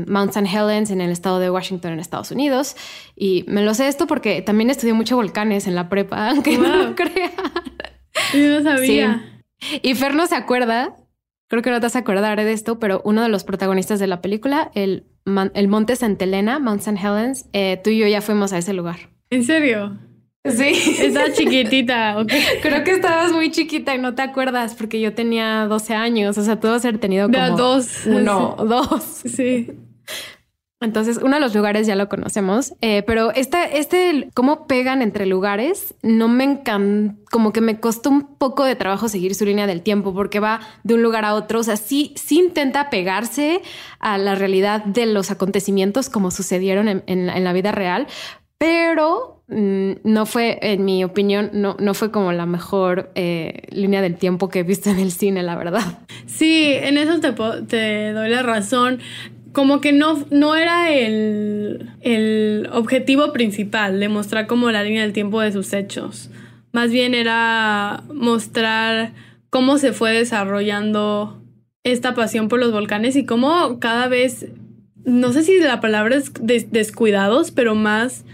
[0.08, 0.50] Mount St.
[0.54, 2.76] Helens, en el estado de Washington, en Estados Unidos.
[3.16, 6.76] Y me lo sé esto porque también estudié mucho volcanes en la prepa, aunque no
[6.76, 7.32] lo crean.
[8.34, 9.42] Yo no sabía.
[9.82, 10.98] Y Fer no se acuerda,
[11.48, 14.08] creo que no te vas a acordar de esto, pero uno de los protagonistas de
[14.08, 15.08] la película, el
[15.54, 17.00] el Monte Santa Elena, Mount St.
[17.00, 18.98] Helens, eh, tú y yo ya fuimos a ese lugar.
[19.30, 19.98] ¿En serio?
[20.46, 20.72] Sí.
[21.00, 22.16] Estaba chiquitita.
[22.62, 26.38] Creo que estabas muy chiquita y no te acuerdas porque yo tenía 12 años.
[26.38, 27.58] O sea, tú a haber tenido como...
[27.58, 28.06] dos.
[28.06, 29.04] Uno, dos.
[29.26, 29.72] Sí.
[30.80, 35.26] Entonces, uno de los lugares ya lo conocemos, eh, pero este, este, cómo pegan entre
[35.26, 39.66] lugares, no me encanta, como que me costó un poco de trabajo seguir su línea
[39.66, 41.62] del tiempo porque va de un lugar a otro.
[41.62, 43.64] O sea, sí, sí intenta pegarse
[44.00, 48.06] a la realidad de los acontecimientos como sucedieron en, la vida real,
[48.60, 54.04] pero mm, no fue, en mi opinión, no, no fue como la mejor eh, línea
[54.04, 56.00] del tiempo que he visto en el cine, la verdad.
[56.28, 59.00] Sí, en eso te doy la razón
[59.58, 65.42] como que no, no era el, el objetivo principal, demostrar como la línea del tiempo
[65.42, 66.30] de sus hechos.
[66.74, 69.14] Más bien era mostrar
[69.50, 71.42] cómo se fue desarrollando
[71.84, 74.46] esta pasión por los volcanes y cómo cada vez,
[75.06, 76.34] no sé si la palabra es
[76.72, 78.26] descuidados, pero más,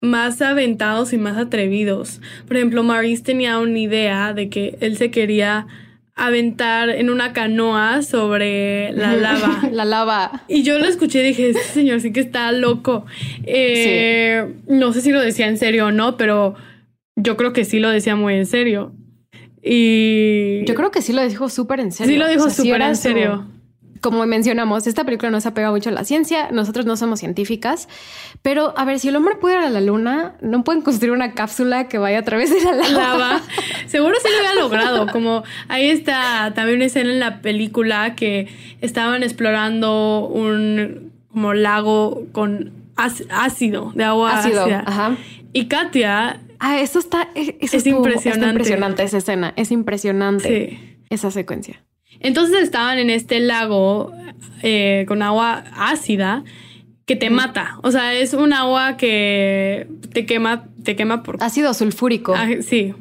[0.00, 2.20] más aventados y más atrevidos.
[2.48, 5.68] Por ejemplo, Maurice tenía una idea de que él se quería
[6.16, 9.68] aventar en una canoa sobre la lava.
[9.70, 10.44] la lava.
[10.48, 13.04] Y yo lo escuché y dije, este señor sí que está loco.
[13.44, 16.54] Eh, no sé si lo decía en serio o no, pero
[17.16, 18.92] yo creo que sí lo decía muy en serio.
[19.62, 20.64] Y...
[20.64, 22.12] Yo creo que sí lo dijo súper en serio.
[22.12, 23.46] Sí lo dijo súper en serio
[24.06, 27.88] como mencionamos, esta película no se apega mucho a la ciencia, nosotros no somos científicas,
[28.40, 31.32] pero a ver, si el hombre puede ir a la luna, no pueden construir una
[31.32, 33.40] cápsula que vaya a través de la lava.
[33.88, 38.46] Seguro sí lo había logrado, como ahí está también una escena en la película que
[38.80, 44.66] estaban explorando un como lago con ácido, de agua ácido.
[44.86, 45.16] Ajá.
[45.52, 46.42] Y Katia...
[46.60, 47.28] Ah, eso está...
[47.34, 48.50] E, es impresionante.
[48.50, 51.82] impresionante esa escena, es impresionante esa secuencia.
[52.20, 54.12] Entonces estaban en este lago
[54.62, 56.44] eh, con agua ácida
[57.04, 57.78] que te mata.
[57.82, 62.34] O sea, es un agua que te quema, te quema por ácido sulfúrico.
[62.36, 62.94] Ah, sí.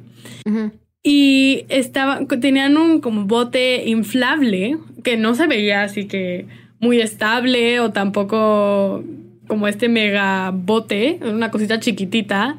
[1.02, 6.46] Y estaba, tenían un como bote inflable que no se veía así que
[6.80, 9.04] muy estable o tampoco
[9.48, 12.58] como este mega bote, una cosita chiquitita.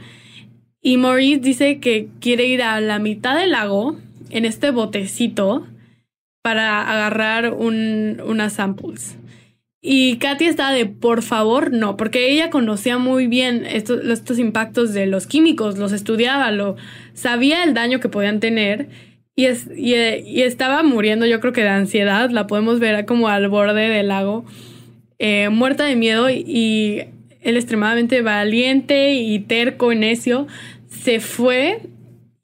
[0.82, 3.96] Y Maurice dice que quiere ir a la mitad del lago
[4.30, 5.66] en este botecito
[6.46, 9.18] para agarrar un, unas samples.
[9.82, 14.94] Y Katy estaba de, por favor, no, porque ella conocía muy bien estos, estos impactos
[14.94, 16.76] de los químicos, los estudiaba, lo,
[17.14, 18.88] sabía el daño que podían tener
[19.34, 19.94] y, es, y,
[20.42, 24.44] estaba muriendo, yo creo que de ansiedad, la podemos ver como al borde del lago,
[25.18, 27.06] eh, muerta de miedo y
[27.40, 30.46] él extremadamente valiente y terco y necio,
[30.88, 31.80] se fue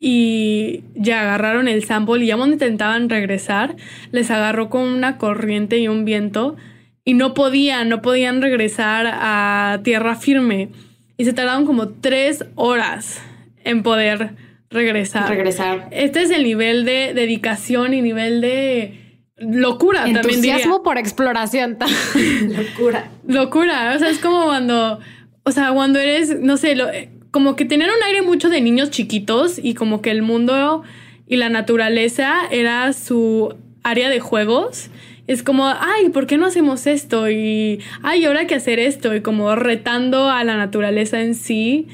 [0.05, 3.77] y ya agarraron el sample y ya cuando intentaban regresar,
[4.11, 6.57] les agarró con una corriente y un viento
[7.05, 10.71] y no podían, no podían regresar a tierra firme.
[11.17, 13.23] Y se tardaron como tres horas
[13.63, 14.31] en poder
[14.71, 15.29] regresar.
[15.29, 15.87] Regresar.
[15.93, 21.79] Este es el nivel de dedicación y nivel de locura Entusiasmo por exploración.
[22.49, 23.09] locura.
[23.25, 23.93] Locura.
[23.95, 24.99] O sea, es como cuando,
[25.45, 26.89] o sea, cuando eres, no sé, lo,
[27.33, 30.85] como que tenían un aire mucho de niños chiquitos y como que el mundo
[31.27, 34.91] y la naturaleza era su área de juegos.
[35.27, 37.31] Es como, ay, ¿por qué no hacemos esto?
[37.31, 39.15] Y, ay, ahora que hacer esto.
[39.15, 41.89] Y como retando a la naturaleza en sí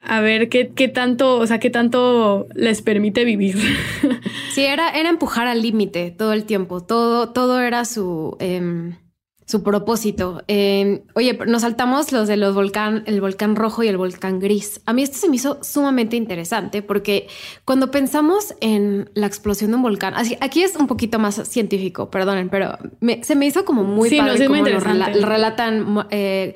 [0.00, 3.56] a ver qué, qué tanto, o sea, qué tanto les permite vivir.
[4.52, 6.82] Sí, era, era empujar al límite todo el tiempo.
[6.82, 8.96] Todo, todo era su, em,
[9.52, 10.42] su propósito.
[10.48, 14.80] Eh, oye, nos saltamos los de los volcán, el volcán rojo y el volcán gris.
[14.86, 17.28] A mí esto se me hizo sumamente interesante porque
[17.66, 22.10] cuando pensamos en la explosión de un volcán, así, aquí es un poquito más científico,
[22.10, 22.78] perdonen, pero
[23.20, 26.06] se me hizo como muy padre como lo relatan.
[26.08, 26.54] Eh,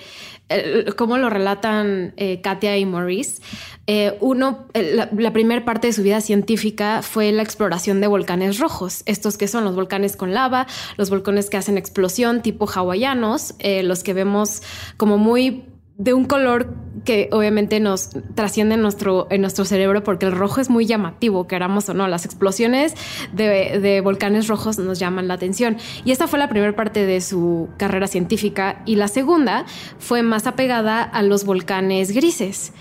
[0.97, 3.43] cómo lo relatan eh, Katia y Maurice.
[3.87, 9.03] Eh, uno, la, primera parte de su vida científica fue la exploración de volcanes rojos,
[9.07, 13.83] estos que son los volcanes con lava, los volcanes que hacen explosión tipo hawaianos, eh,
[13.83, 14.63] los que vemos
[14.97, 15.65] como muy
[15.99, 20.61] de un color que obviamente nos trasciende en nuestro, en nuestro cerebro porque el rojo
[20.61, 22.09] es muy llamativo, queramos o no.
[22.09, 22.95] Las explosiones
[23.33, 25.77] de, de, volcanes rojos nos llaman la atención.
[26.05, 28.83] Y esta fue la primera parte de su carrera científica.
[28.85, 29.65] Y la segunda
[29.99, 32.73] fue más apegada a los volcanes grises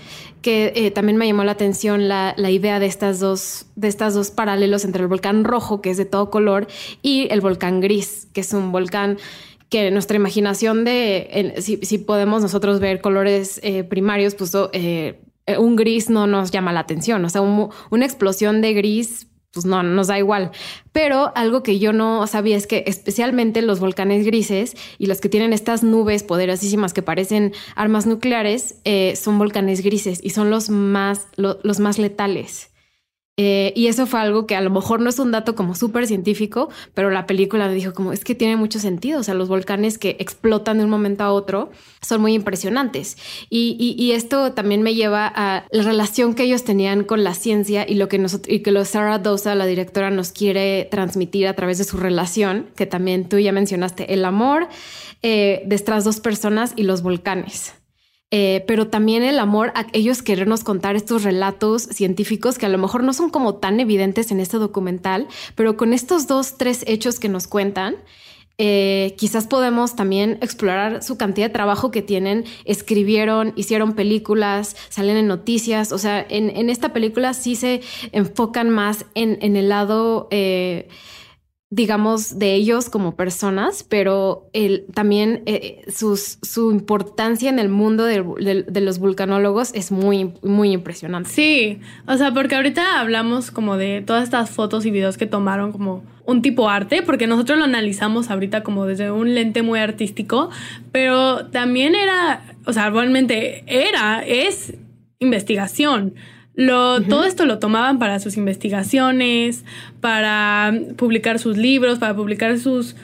[0.42, 4.14] que eh, también me llamó la atención la, la, idea de estas dos, de estas
[4.14, 6.68] dos paralelos entre el volcán rojo, que es de todo color,
[7.02, 9.18] y el volcán gris, que es un volcán
[9.68, 15.20] que nuestra imaginación de si, podemos nosotros ver colores eh, primarios, pues eh,
[15.58, 17.24] un gris no nos llama la atención.
[17.24, 20.50] O sea, una explosión de gris, pues no nos da igual.
[20.92, 25.28] Pero algo que yo no sabía es que especialmente los volcanes grises y los que
[25.28, 30.68] tienen estas nubes poderosísimas que parecen armas nucleares eh, son volcanes grises y son los
[30.68, 32.70] más, los más letales.
[33.38, 36.06] Eh, y eso fue algo que a lo mejor no es un dato como súper
[36.06, 39.20] científico, pero la película me dijo como es que tiene mucho sentido.
[39.20, 41.70] O sea, los volcanes que explotan de un momento a otro
[42.00, 43.18] son muy impresionantes.
[43.50, 47.94] Y, esto también me lleva a la relación que ellos tenían con la ciencia y
[47.94, 51.76] lo que nosotros y que lo Sarah Dosa, la directora, nos quiere transmitir a través
[51.76, 54.68] de su relación, que también tú ya mencionaste, el amor
[55.22, 57.74] eh, de estas dos personas y los volcanes.
[58.32, 62.76] Eh, pero también el amor a ellos querernos contar estos relatos científicos que a lo
[62.76, 67.20] mejor no son como tan evidentes en este documental, pero con estos dos, tres hechos
[67.20, 67.96] que nos cuentan,
[68.58, 75.18] eh, quizás podemos también explorar su cantidad de trabajo que tienen, escribieron, hicieron películas, salen
[75.18, 80.28] en noticias, o sea, en, esta película sí se enfocan más en, el lado...
[80.30, 80.88] Eh,
[81.70, 88.80] digamos, de ellos como personas, pero el, también eh, su importancia en el mundo de,
[88.80, 91.28] los vulcanólogos es muy, muy impresionante.
[91.28, 95.72] Sí, o sea, porque ahorita hablamos como de todas estas fotos y videos que tomaron
[95.72, 100.50] como un tipo arte, porque nosotros lo analizamos ahorita como desde un lente muy artístico,
[100.92, 104.74] pero también era, o sea, realmente era, es
[105.18, 106.14] investigación.
[106.56, 109.64] Lo, Todo esto lo tomaban para sus investigaciones,
[110.00, 112.96] para publicar sus libros, para publicar sus.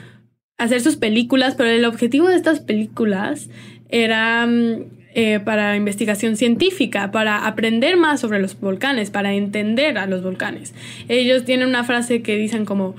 [0.57, 3.49] hacer sus películas, pero el objetivo de estas películas
[3.89, 10.07] era mm, eh, para investigación científica, para aprender más sobre los volcanes, para entender a
[10.07, 10.73] los volcanes.
[11.07, 12.95] Ellos tienen una frase que dicen como.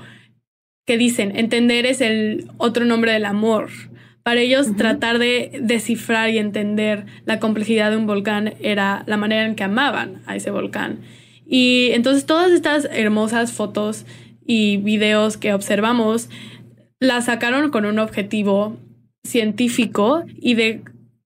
[0.85, 3.69] que dicen, entender es el otro nombre del amor.
[4.25, 9.45] Para ellos tratar de descifrar y entender la complejidad de un volcán era la manera
[9.45, 11.01] en que amaban a ese volcán.
[11.45, 14.07] Y entonces todas estas hermosas fotos
[14.43, 16.31] y videos que observamos
[16.99, 18.79] las sacaron con un objetivo
[19.23, 20.81] científico y de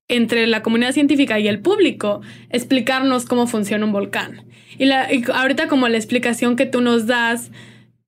[0.09, 4.43] entre la comunidad científica y el público explicarnos cómo funciona un volcán.
[4.77, 7.49] Y, la, y ahorita como la explicación que tú nos das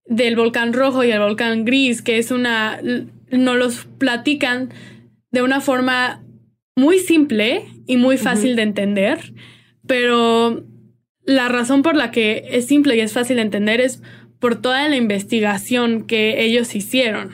[0.05, 2.81] del volcán rojo y el volcán gris, que es una
[3.31, 4.69] nos los platican
[5.31, 6.23] de una forma
[6.75, 9.33] muy simple y muy fácil de entender,
[9.87, 10.63] pero
[11.23, 14.01] la razón por la que es simple y es fácil de entender es
[14.39, 17.31] por toda la investigación que ellos hicieron.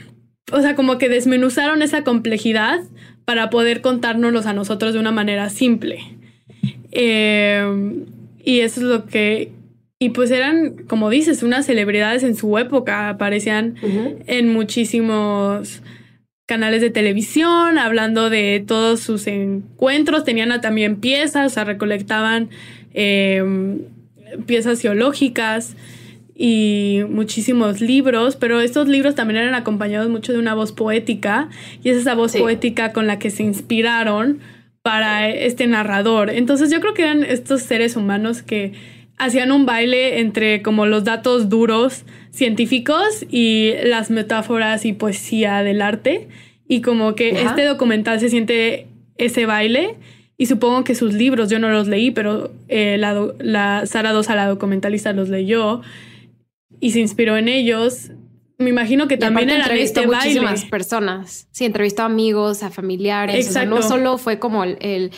[0.51, 2.79] O sea, como que desmenuzaron esa complejidad
[3.25, 5.99] para poder contárnoslos a nosotros de una manera simple.
[6.91, 8.05] Eh,
[8.43, 9.51] y eso es lo que...
[9.99, 13.75] Y pues eran, como dices, unas celebridades en su época, aparecían
[14.27, 15.81] en muchísimos
[16.45, 22.49] canales de televisión, hablando de todos sus encuentros, tenían también piezas, o sea, recolectaban
[22.93, 23.79] em,
[24.45, 25.75] piezas geológicas
[26.35, 31.49] y muchísimos libros, pero estos libros también eran acompañados mucho de una voz poética
[31.83, 34.39] y es esa voz poética con la que se inspiraron
[34.83, 36.29] para este narrador.
[36.29, 38.71] Entonces yo creo que eran estos seres humanos que
[39.17, 45.81] hacían un baile entre como los datos duros científicos y las metáforas y poesía del
[45.81, 46.27] arte.
[46.67, 48.87] Y como que este documental se siente
[49.17, 49.95] ese baile.
[50.37, 54.35] Y supongo que sus libros, yo no los leí, pero eh, la, la Sara Dosa,
[54.35, 55.81] la documentalista, los leyó
[56.79, 58.11] y se inspiró en ellos.
[58.59, 61.47] Me imagino que también era este muchísimas personas.
[61.51, 63.55] Sí, entrevistó a amigos, a familiares.
[63.67, 65.11] no solo fue como el,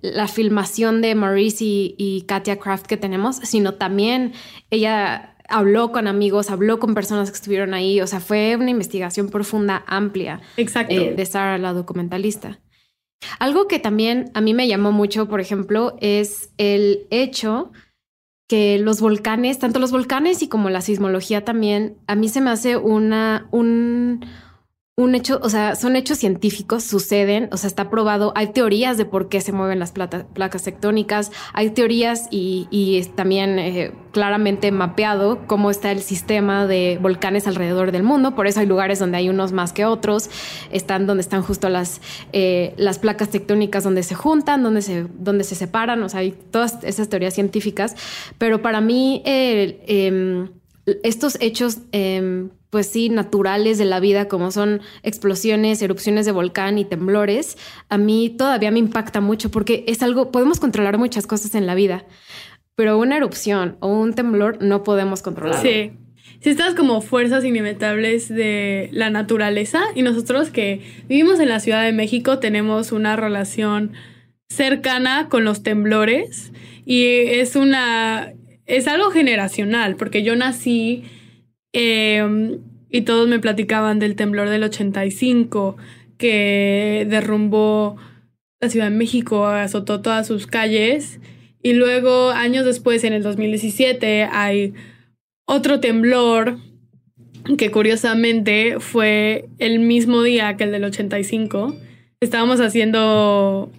[0.00, 4.32] la filmación de Maurice y, Katia Kraft que tenemos, sino también
[4.70, 9.28] ella habló con amigos, habló con personas que estuvieron ahí, o sea, fue una investigación
[9.28, 10.40] profunda, amplia.
[10.56, 10.94] Exacto.
[10.94, 12.60] Eh, de Sara, la documentalista.
[13.38, 17.72] Algo que también a mí me llamó mucho, por ejemplo, es el hecho
[18.52, 22.50] que los volcanes, tanto los volcanes y como la sismología también, a mí se me
[22.50, 24.26] hace una, un,
[24.94, 29.06] un hecho, o sea, son hechos científicos, suceden, o sea, está probado, hay teorías de
[29.06, 35.46] por qué se mueven las placas tectónicas, hay teorías y, y también eh, claramente mapeado
[35.46, 39.30] cómo está el sistema de volcanes alrededor del mundo, por eso hay lugares donde hay
[39.30, 40.28] unos más que otros,
[40.70, 42.02] están donde están justo las,
[42.34, 46.32] eh, las placas tectónicas donde se juntan, donde se, donde se separan, o sea, hay
[46.32, 47.96] todas esas teorías científicas,
[48.36, 50.50] pero para mí eh,
[51.02, 56.78] estos hechos em, pues sí, naturales de la vida, como son explosiones, erupciones de volcán
[56.78, 57.58] y temblores,
[57.88, 61.74] a mí todavía me impacta mucho porque es algo, podemos controlar muchas cosas en la
[61.74, 62.06] vida,
[62.74, 65.60] pero una erupción o un temblor no podemos controlar.
[65.60, 65.92] Sí.
[66.40, 71.84] Si estas como fuerzas inimitables de la naturaleza y nosotros que vivimos en la Ciudad
[71.84, 73.92] de México tenemos una relación
[74.48, 76.52] cercana con los temblores
[76.84, 78.32] y es una
[78.76, 81.04] es algo generacional porque yo nací
[81.72, 82.58] Em,
[82.90, 85.76] y todos me platicaban del temblor del 85
[86.18, 87.96] que derrumbó
[88.60, 91.18] la Ciudad de México, azotó todas sus calles.
[91.62, 94.74] Y luego, años después, en el 2017, hay
[95.46, 96.58] otro temblor
[97.58, 101.74] que curiosamente fue el mismo día que el del 85.
[102.20, 103.72] Estábamos haciendo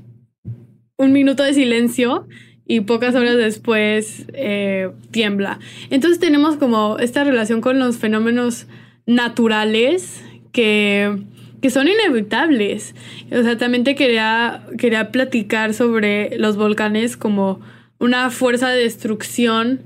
[0.97, 2.27] un minuto de silencio
[2.65, 5.59] y pocas horas después eh, tiembla.
[5.89, 8.67] Entonces tenemos como esta relación con los fenómenos
[9.05, 11.23] naturales que,
[11.61, 12.95] que son inevitables.
[13.31, 17.59] O sea, también te quería, quería platicar sobre los volcanes como
[17.99, 19.83] una fuerza de destrucción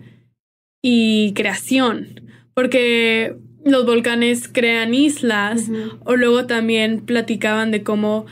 [0.81, 2.21] y creación,
[2.53, 5.69] porque los volcanes crean islas
[6.05, 8.25] o luego también platicaban de cómo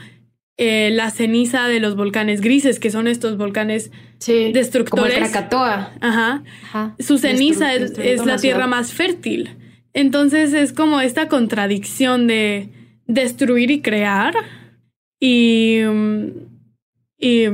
[0.56, 4.90] eh, la ceniza de los volcanes grises, que son estos volcanes destructores.
[4.90, 5.92] Como el Krakatoa.
[6.00, 6.42] Ajá.
[6.98, 9.56] Su ceniza es, la tierra más fértil.
[9.92, 12.68] Entonces es como esta contradicción de
[13.06, 14.34] destruir y crear.
[15.20, 15.80] Y,
[17.18, 17.46] y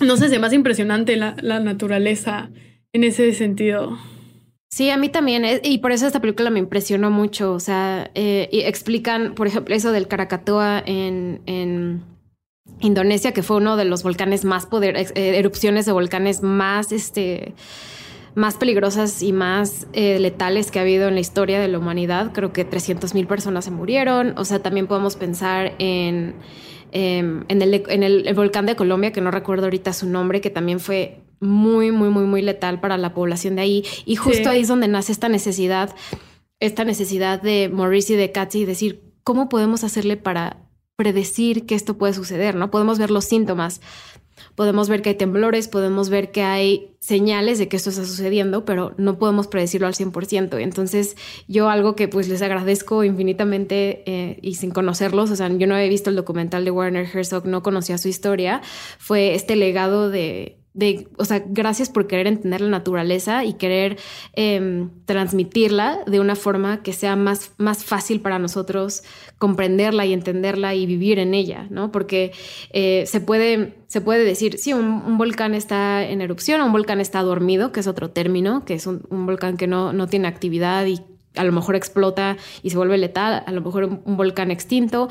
[0.00, 2.50] no sé, es más impresionante la, naturaleza
[2.92, 3.98] en ese sentido.
[4.70, 8.10] Sí, a mí también, eh, y por eso esta película me impresionó mucho, o sea,
[8.14, 12.02] eh, y explican, por ejemplo, eso del Krakatoa en, en
[12.80, 17.54] Indonesia, que fue uno de los volcanes más poder, eh, erupciones de volcanes más, este,
[18.34, 22.32] más peligrosas y más letales que ha habido en la historia de la humanidad.
[22.32, 24.34] Creo que 300 mil personas se murieron.
[24.36, 26.34] O sea, también podemos pensar en,
[26.92, 30.50] em, en, el, en el, volcán de Colombia, que no recuerdo ahorita su nombre, que
[30.50, 33.84] también fue muy, muy, muy, muy letal para la población de ahí.
[34.06, 35.94] Y justo ahí es donde nace esta necesidad,
[36.60, 40.61] esta necesidad de Maurice y de Katy, decir, ¿cómo podemos hacerle para
[41.02, 42.54] predecir que esto puede suceder?
[42.54, 42.70] ¿No?
[42.70, 43.80] Podemos ver los síntomas,
[44.54, 48.64] podemos ver que hay temblores, podemos ver que hay señales de que esto está sucediendo,
[48.64, 50.60] pero no podemos predecirlo al 100%.
[50.60, 51.16] Entonces,
[51.48, 55.74] yo algo que pues les agradezco infinitamente eh, y sin conocerlos, o sea, yo no
[55.74, 58.62] había visto el documental de Werner Herzog, no conocía su historia,
[58.98, 63.98] fue este legado de de, o sea, gracias por querer entender la naturaleza y querer
[64.32, 69.02] em, transmitirla de una forma que sea más, más fácil para nosotros
[69.38, 71.92] comprenderla y entenderla y vivir en ella, ¿no?
[71.92, 72.32] Porque
[72.70, 77.20] eh, se, puede, se puede decir, sí, un, volcán está en erupción, un volcán está
[77.22, 81.00] dormido, que es otro término, que es un, volcán que no, no tiene actividad y
[81.34, 85.08] a lo mejor explota y se vuelve letal, a lo mejor un, volcán extinto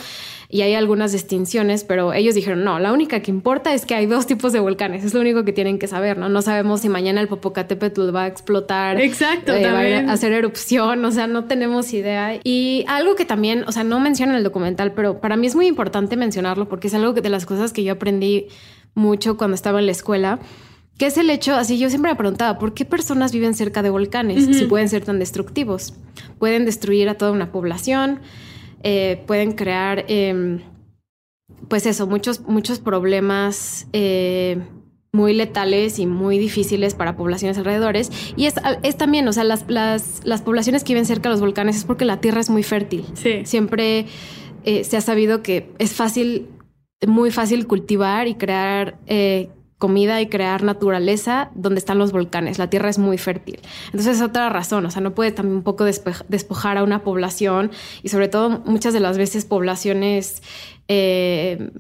[0.50, 4.06] y hay algunas distinciones, pero ellos dijeron, no, la única que importa es que hay
[4.06, 6.30] dos tipos de volcanes, es lo único que tienen que saber, ¿no?
[6.30, 11.04] No sabemos si mañana el Popocatépetl va a explotar, Exacto, eh, va a hacer erupción,
[11.06, 12.40] o sea, no tenemos idea.
[12.44, 15.56] Y algo que también, o sea, no menciona en el documental, pero para mí es
[15.56, 18.48] muy importante mencionarlo porque es algo de las cosas que yo aprendí
[18.94, 20.40] mucho cuando estaba en la escuela
[21.02, 23.90] que es el hecho, así yo siempre me preguntaba, ¿por qué personas viven cerca de
[23.90, 25.96] volcanes si pueden ser tan destructivos?
[26.38, 28.20] Pueden destruir a toda una población,
[28.84, 30.60] eh, pueden crear, em,
[31.70, 34.60] pues eso, muchos, muchos problemas eh,
[35.12, 38.12] muy letales y muy difíciles para poblaciones alrededores.
[38.36, 41.42] Y es, es también, o sea, las, las, las, poblaciones que viven cerca de los
[41.42, 43.06] volcanes es porque la tierra es muy fértil.
[43.16, 43.42] Sí.
[43.46, 44.06] Siempre
[44.66, 46.50] eh, se ha sabido que es fácil,
[47.08, 49.00] muy fácil cultivar y crear
[49.82, 52.60] comida y crear naturaleza donde están los volcanes.
[52.60, 53.60] La tierra es muy fértil.
[53.88, 57.72] Entonces es otra razón, o sea, no puede también un poco despojar a una población
[58.04, 60.42] y sobre todo muchas de las veces poblaciones...
[60.88, 61.72] Eh,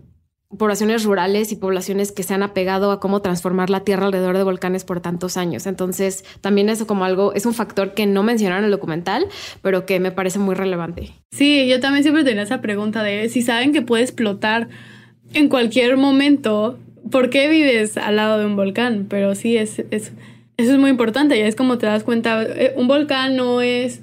[0.57, 4.43] poblaciones rurales y poblaciones que se han apegado a cómo transformar la tierra alrededor de
[4.43, 5.65] volcanes por tantos años.
[5.65, 9.27] Entonces, también eso como algo, es un factor que no mencionaron en el documental,
[9.61, 11.13] pero que me parece muy relevante.
[11.31, 14.67] Sí, yo también siempre tenía esa pregunta de si saben que puede explotar
[15.33, 16.77] en cualquier momento,
[17.11, 19.05] ¿por qué vives al lado de un volcán?
[19.09, 20.13] Pero sí, es, es,
[20.57, 24.01] eso es muy importante y es como te das cuenta, eh, un volcán no es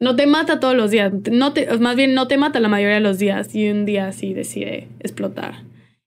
[0.00, 2.94] no te mata todos los días, no te, más bien no te mata la mayoría
[2.94, 5.62] de los días y un día sí decide explotar.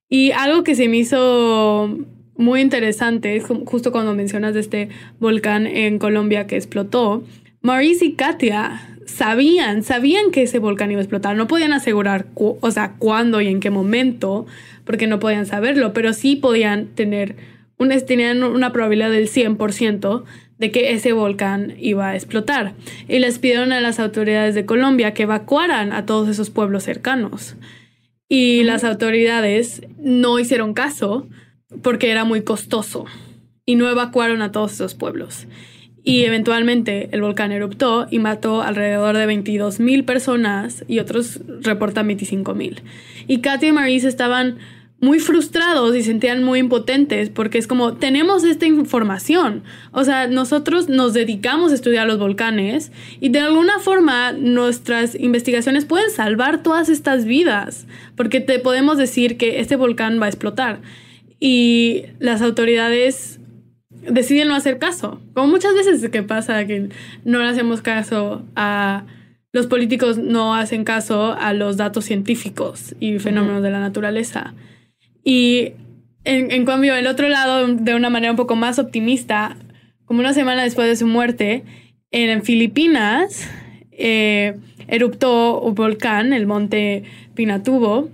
[0.09, 1.95] Y algo que se me hizo
[2.35, 4.89] muy interesante, justo cuando mencionas este
[5.19, 7.23] volcán en Colombia que explotó,
[7.61, 11.35] Maurice y Katia sabían, sabían que ese volcán iba a explotar.
[11.35, 14.45] No podían asegurar, o sea, cuándo y en qué momento,
[14.85, 17.35] porque no podían saberlo, pero sí podían tener,
[17.77, 20.23] una, tenían una probabilidad del 100%
[20.57, 22.73] de que ese volcán iba a explotar.
[23.07, 27.55] Y les pidieron a las autoridades de Colombia que evacuaran a todos esos pueblos cercanos.
[28.29, 31.27] Y las autoridades no hicieron caso
[31.81, 33.05] porque era muy costoso
[33.65, 35.47] y no evacuaron a todos esos pueblos.
[36.03, 42.07] Y eventualmente el volcán eruptó y mató alrededor de 22 mil personas y otros reportan
[42.07, 42.81] 25 mil.
[43.27, 44.57] Y Katy y Maurice estaban
[45.03, 49.63] muy frustrados y sentían muy impotentes porque es como, tenemos esta información.
[49.91, 55.83] O sea, nosotros nos dedicamos a estudiar los volcanes y de alguna forma nuestras investigaciones
[55.83, 57.85] pueden salvar todas estas vidas
[58.15, 60.81] porque te podemos decir que este volcán va a explotar.
[61.37, 63.41] Y las autoridades
[64.09, 65.21] deciden no hacer caso.
[65.33, 66.89] Como muchas veces que pasa que
[67.23, 69.05] no le hacemos caso a...
[69.51, 74.55] Los políticos no hacen caso a los datos científicos y fenómenos de la naturaleza.
[75.23, 75.73] Y
[76.23, 79.55] en, cambio, el otro lado, de una manera un poco más optimista,
[80.05, 81.63] como una semana después de su muerte,
[82.09, 83.47] en Filipinas
[83.91, 84.55] eh,
[84.87, 87.03] eruptó un volcán, el monte
[87.35, 88.09] Pinatubo,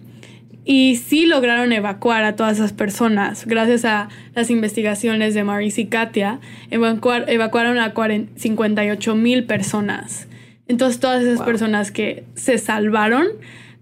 [0.66, 3.46] y sí lograron evacuar a todas esas personas.
[3.46, 6.40] Gracias a las investigaciones de Maurice y Katia,
[6.70, 7.94] evacuaron a
[8.36, 10.28] 58 mil personas.
[10.68, 13.28] Entonces, todas esas personas que se salvaron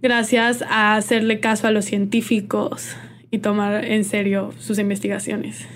[0.01, 2.95] gracias a hacerle caso a los científicos
[3.29, 5.67] y tomar en serio sus investigaciones.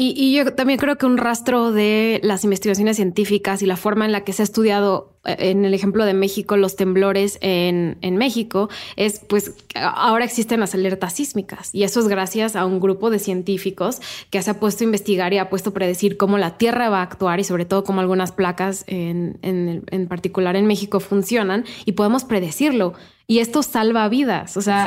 [0.00, 4.12] Y, yo también creo que un rastro de las investigaciones científicas y la forma en
[4.12, 8.16] la que se ha estudiado, eh, en el ejemplo de México, los temblores en, en
[8.16, 13.10] México, es pues ahora existen las alertas sísmicas y eso es gracias a un grupo
[13.10, 16.58] de científicos que se ha puesto a investigar y ha puesto a predecir cómo la
[16.58, 20.66] Tierra va a actuar y sobre todo cómo algunas placas en, en, en particular en
[20.66, 22.94] México funcionan y podemos predecirlo.
[23.30, 24.56] Y esto salva vidas.
[24.56, 24.86] O sea,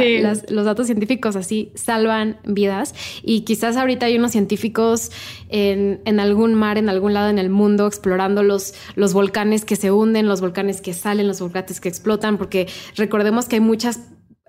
[0.49, 2.95] los datos científicos así salvan vidas.
[3.21, 5.11] Y quizás ahorita hay unos científicos
[5.49, 9.75] en, en, algún mar, en algún lado en el mundo, explorando los, los volcanes que
[9.75, 13.99] se hunden, los volcanes que salen, los volcanes que explotan, porque recordemos que hay muchas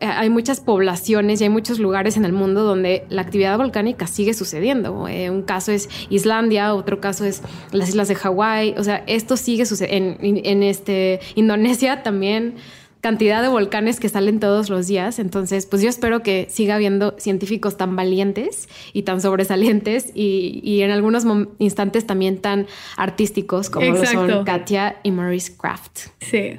[0.03, 4.09] eh, hay muchas poblaciones y hay muchos lugares en el mundo donde la actividad volcánica
[4.09, 5.07] sigue sucediendo.
[5.07, 8.75] Eh, un caso es Islandia, otro caso es las islas de Hawái.
[8.79, 10.19] O sea, esto sigue sucediendo.
[10.21, 12.57] En, en, este, Indonesia también
[13.03, 15.19] cantidad de volcanes que salen todos los días.
[15.19, 20.93] Entonces, pues yo espero que siga habiendo científicos tan valientes y tan sobresalientes y, en
[20.93, 21.25] algunos
[21.59, 25.99] instantes también tan artísticos como lo son Katia y Maurice Craft.
[26.21, 26.59] Sí.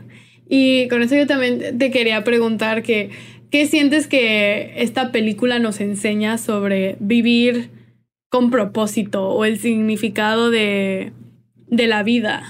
[0.50, 3.10] Y con eso yo también te quería preguntar que,
[3.50, 7.70] ¿qué sientes que esta película nos enseña sobre vivir
[8.28, 11.14] con propósito o el significado de,
[11.68, 12.44] de la vida?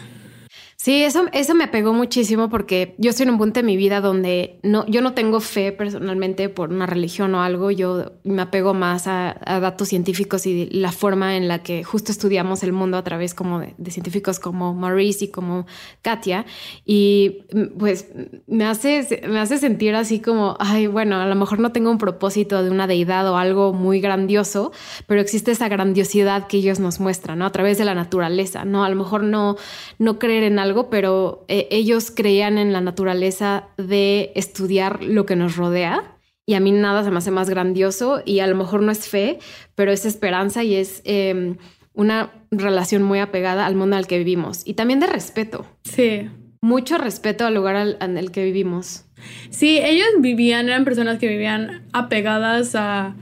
[0.83, 4.01] Sí, eso, eso me pegó muchísimo porque yo estoy en un punto de mi vida
[4.01, 7.71] donde no, yo no tengo fe personalmente por una religión o algo.
[7.71, 12.63] Yo me apego más a, datos científicos y la forma en la que justo estudiamos
[12.63, 15.67] el mundo a través como de, científicos como Maurice y como
[16.01, 16.45] Katia.
[16.85, 17.45] Y
[17.79, 18.09] pues
[18.47, 21.97] me hace, me hace sentir así como, ay, bueno, a lo mejor no tengo un
[21.97, 24.73] propósito de una deidad o algo muy grandioso,
[25.07, 27.45] pero existe esa grandiosidad que ellos nos muestran, ¿no?
[27.45, 28.83] A través de la naturaleza, ¿no?
[28.83, 29.55] A lo mejor no,
[29.97, 35.35] no creer en algo pero eh, ellos creían en la naturaleza de estudiar lo que
[35.35, 36.17] nos rodea.
[36.45, 39.07] Y a mí nada se me hace más grandioso y a lo mejor no es
[39.07, 39.39] fe,
[39.75, 41.57] pero es esperanza y es em,
[41.93, 45.65] una relación muy apegada al mundo al que vivimos y también de respeto.
[45.83, 46.29] Sí.
[46.61, 49.05] Mucho respeto al lugar en el que vivimos.
[49.49, 53.15] Sí, ellos vivían, eran personas que vivían apegadas a,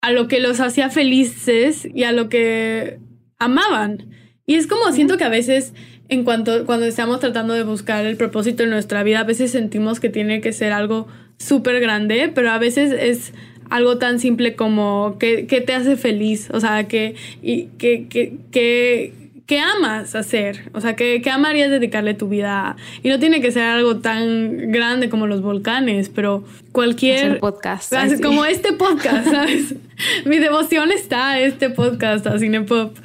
[0.00, 2.98] a lo que los hacía felices y a lo que
[3.38, 4.10] amaban.
[4.46, 5.72] Y es como siento que a veces
[6.08, 10.00] en cuanto cuando estamos tratando de buscar el propósito en nuestra vida, a veces sentimos
[10.00, 13.32] que tiene que ser algo súper grande, pero a veces es
[13.70, 19.14] algo tan simple como que, te hace feliz, o sea, que, y, que, que,
[19.46, 22.76] que amas hacer, o sea, que, que, amarías dedicarle tu vida a.
[23.02, 27.18] Y no tiene que ser algo tan grande como los volcanes, pero cualquier...
[27.18, 27.92] Hacer podcast.
[28.22, 29.74] Como este podcast, ¿sabes?
[30.26, 32.96] Mi devoción está a este podcast, a Cinepop,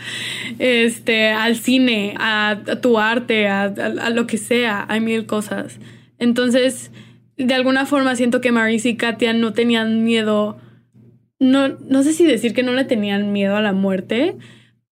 [0.60, 5.80] este, al cine, a, tu arte, a, lo que sea, hay mil cosas.
[6.20, 6.92] Entonces,
[7.38, 10.58] de alguna forma siento que Marisa y Katia no tenían miedo,
[11.40, 14.36] no, no sé si decir que no le tenían miedo a la muerte,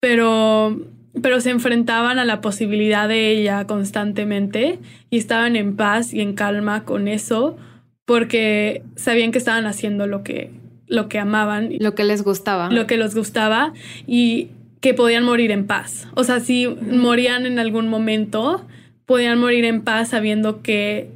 [0.00, 0.76] pero
[1.22, 4.78] pero se enfrentaban a la posibilidad de ella constantemente
[5.08, 7.56] y estaban en paz y en calma con eso
[8.04, 10.50] porque sabían que estaban haciendo lo que,
[10.86, 11.70] lo que amaban.
[11.78, 12.70] Lo que les gustaba.
[12.70, 13.72] Lo que les gustaba
[14.06, 14.48] y
[14.80, 16.08] que podían morir en paz.
[16.14, 18.64] O sea, si morían en algún momento,
[19.04, 21.08] podían morir en paz sabiendo que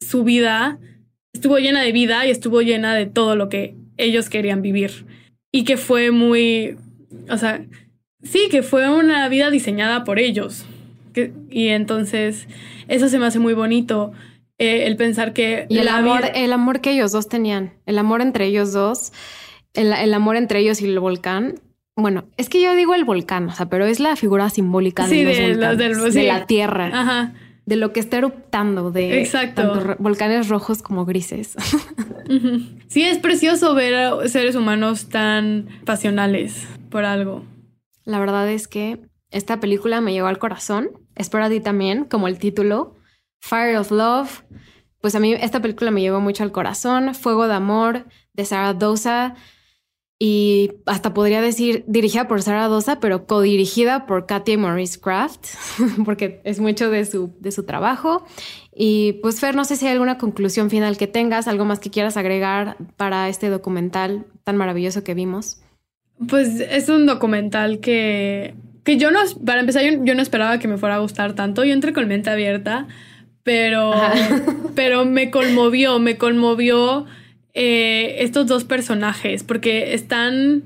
[0.00, 0.78] su vida
[1.32, 5.06] estuvo llena de vida y estuvo llena de todo lo que ellos querían vivir.
[5.52, 6.76] Y que fue muy,
[7.28, 7.62] o sea,
[8.22, 10.64] Sí, que fue una vida diseñada por ellos.
[11.50, 12.48] y entonces
[12.88, 14.12] eso se me hace muy bonito.
[14.62, 18.46] Eh, el pensar que el amor, el amor que ellos dos tenían, el amor entre
[18.46, 19.12] ellos dos,
[19.74, 21.56] el, amor entre ellos y el volcán.
[21.96, 25.56] Bueno, es que yo digo el volcán, o sea, pero es la figura simbólica de,
[25.56, 27.34] los de la tierra,
[27.66, 31.56] de lo que está eruptando, de tanto volcanes rojos como grises.
[32.86, 37.44] Sí, es precioso ver a seres humanos tan pasionales por algo.
[38.04, 39.00] La verdad es que
[39.30, 40.90] esta película me llegó al corazón.
[41.14, 42.94] Espero a ti también, como el título.
[43.42, 44.44] Fire of Love.
[45.00, 47.14] Pues a mí esta película me llegó mucho al corazón.
[47.14, 49.34] Fuego de Amor de Sarah Dosa.
[50.18, 55.46] Y hasta podría decir dirigida por Sarah Dosa, pero codirigida por Katia Maurice Craft,
[56.04, 58.24] porque es mucho de su, de su trabajo.
[58.72, 61.90] Y pues Fer, no sé si hay alguna conclusión final que tengas, algo más que
[61.90, 65.60] quieras agregar para este documental tan maravilloso que vimos.
[66.28, 70.78] Pues es un documental que, que yo no, para empezar, yo, no esperaba que me
[70.78, 71.64] fuera a gustar tanto.
[71.64, 72.86] Yo entré con mente abierta,
[73.42, 73.92] pero,
[74.74, 77.06] pero me conmovió, me conmovió
[77.54, 80.62] eh, estos dos personajes, porque están,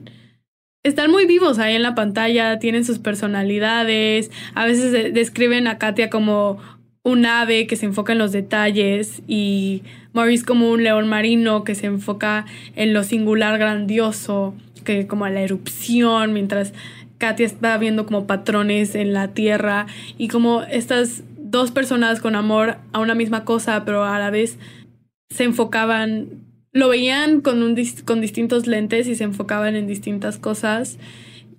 [0.83, 6.11] están muy vivos ahí en la pantalla, tienen sus personalidades, a veces describen a Katia
[6.11, 6.59] como
[7.03, 11.77] un ave que se enfoca en los detalles y Maurice como un león marino que
[11.77, 14.55] se enfoca en lo singular grandioso
[14.85, 16.73] que como la erupción, mientras
[17.19, 19.87] Katia está viendo como patrones en la tierra
[20.19, 24.59] y como estas dos personas con amor a una misma cosa, pero a la vez
[25.31, 26.29] se enfocaban,
[26.73, 30.99] lo veían con, un, con distintos lentes y se enfocaban en distintas cosas.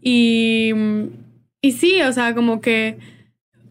[0.01, 0.71] Y,
[1.61, 2.97] y sí, o sea, como que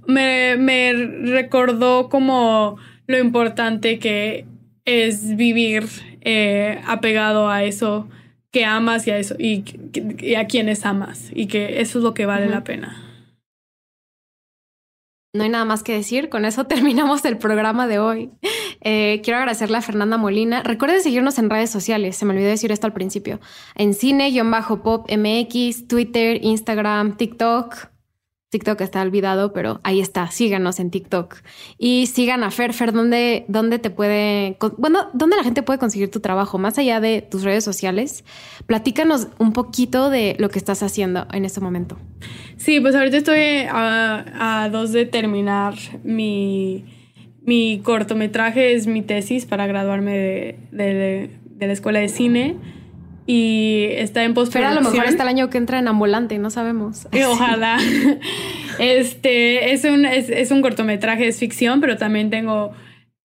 [0.07, 4.47] me, me recordó como lo importante que
[4.85, 5.85] es vivir
[6.23, 8.09] eh, apegado a eso
[8.51, 9.65] que amas y a eso y,
[10.37, 13.06] a quienes amas y que eso es lo que vale la pena.
[15.37, 16.29] No hay nada más que decir.
[16.29, 18.31] Con eso terminamos el programa de hoy.
[18.81, 20.63] Eh, quiero agradecerle a Fernanda Molina.
[20.63, 22.17] Recuerden seguirnos en redes sociales.
[22.17, 23.41] Se me olvidó decir esto al principio.
[23.75, 27.96] En cine-pop MX, Twitter, Instagram, TikTok.
[28.51, 30.31] TikTok está olvidado, pero ahí está.
[30.31, 31.37] Síganos en TikTok.
[31.79, 32.73] Y sigan a Fer.
[32.73, 34.57] Fer, ¿dónde, dónde te puede...
[34.79, 36.57] Bueno, ¿dónde la gente puede conseguir tu trabajo?
[36.57, 38.25] Más allá de tus redes sociales,
[38.67, 41.99] platícanos un poquito de lo que estás haciendo en este momento.
[42.57, 45.75] Sí, pues ahorita estoy a, dos de terminar
[46.05, 46.85] mi,
[47.43, 48.75] mi cortometraje.
[48.75, 52.57] Es mi tesis para graduarme de, de la escuela de cine
[53.27, 54.75] y está en postproducción.
[54.75, 57.09] Pero a lo mejor está el año que entra en ambulante, no sabemos.
[57.29, 57.79] ojalá.
[58.79, 62.73] este es un, es, un cortometraje, es ficción, pero también tengo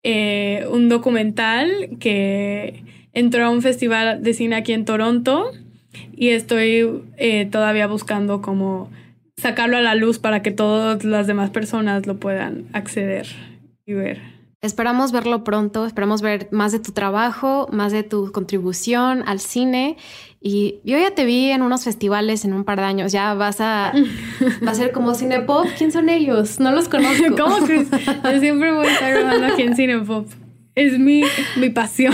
[0.03, 2.83] eh, un documental que
[3.13, 5.51] entró a un festival de cine aquí en Toronto
[6.13, 8.89] y estoy eh, todavía buscando cómo
[9.37, 13.27] sacarlo a la luz para que todas las demás personas lo puedan acceder
[13.85, 14.30] y ver.
[14.63, 19.97] Esperamos verlo pronto, esperamos ver más de tu trabajo, más de tu contribución al cine.
[20.39, 23.11] Y yo ya te vi en unos festivales en un par de años.
[23.11, 23.91] Ya vas a,
[24.67, 25.65] va a ser como Cinepop.
[25.79, 26.59] ¿Quién son ellos?
[26.59, 27.23] No los conozco.
[27.37, 27.87] ¿Cómo que?
[28.23, 30.27] Yo siempre voy a estar grabando aquí en Cinepop.
[30.75, 31.23] Es mi,
[31.57, 32.13] mi pasión.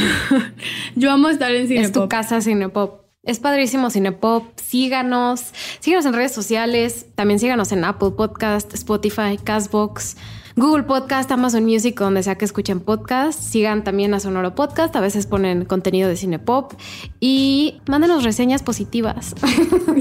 [0.95, 1.85] Yo amo estar en Cinepop.
[1.85, 3.01] Es tu casa Cinepop.
[3.23, 4.57] Es padrísimo Cinepop.
[4.57, 5.51] Síganos.
[5.81, 7.07] Síganos en redes sociales.
[7.15, 10.15] También síganos en Apple Podcast, Spotify, Castbox.
[10.57, 13.39] Google Podcast, Amazon Music, donde sea que escuchen podcast.
[13.39, 16.73] Sigan también a Sonoro Podcast, a veces ponen contenido de cine pop
[17.19, 19.35] y mándenos reseñas positivas.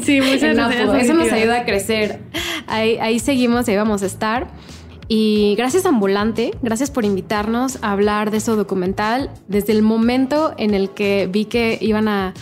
[0.03, 1.03] Sí, muchas gracias.
[1.03, 2.21] Eso nos ayuda a crecer.
[2.67, 4.49] Ahí, ahí seguimos, ahí vamos a estar.
[5.09, 9.31] Y gracias Ambulante, gracias por invitarnos a hablar de eso documental.
[9.49, 12.35] Desde el momento en el que vi que iban a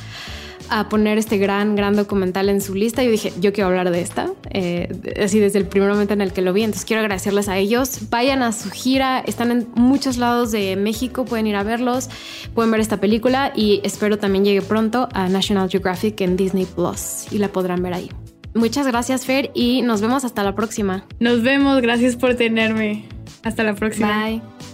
[0.71, 3.03] a poner este gran, gran documental en su lista.
[3.03, 4.89] Yo dije, yo quiero hablar de esta, eh,
[5.23, 6.63] así desde el primer momento en el que lo vi.
[6.63, 8.11] Entonces quiero agradecerles a ellos.
[8.11, 12.09] Vayan a su gira, están en muchos lados de México, pueden ir a verlos,
[12.55, 17.27] pueden ver esta película y espero también llegue pronto a National Geographic en Disney Plus
[17.31, 18.11] y la podrán ver ahí.
[18.55, 21.05] Muchas gracias, Fer, y nos vemos hasta la próxima.
[21.19, 23.05] Nos vemos, gracias por tenerme.
[23.43, 24.27] Hasta la próxima.
[24.27, 24.74] Bye.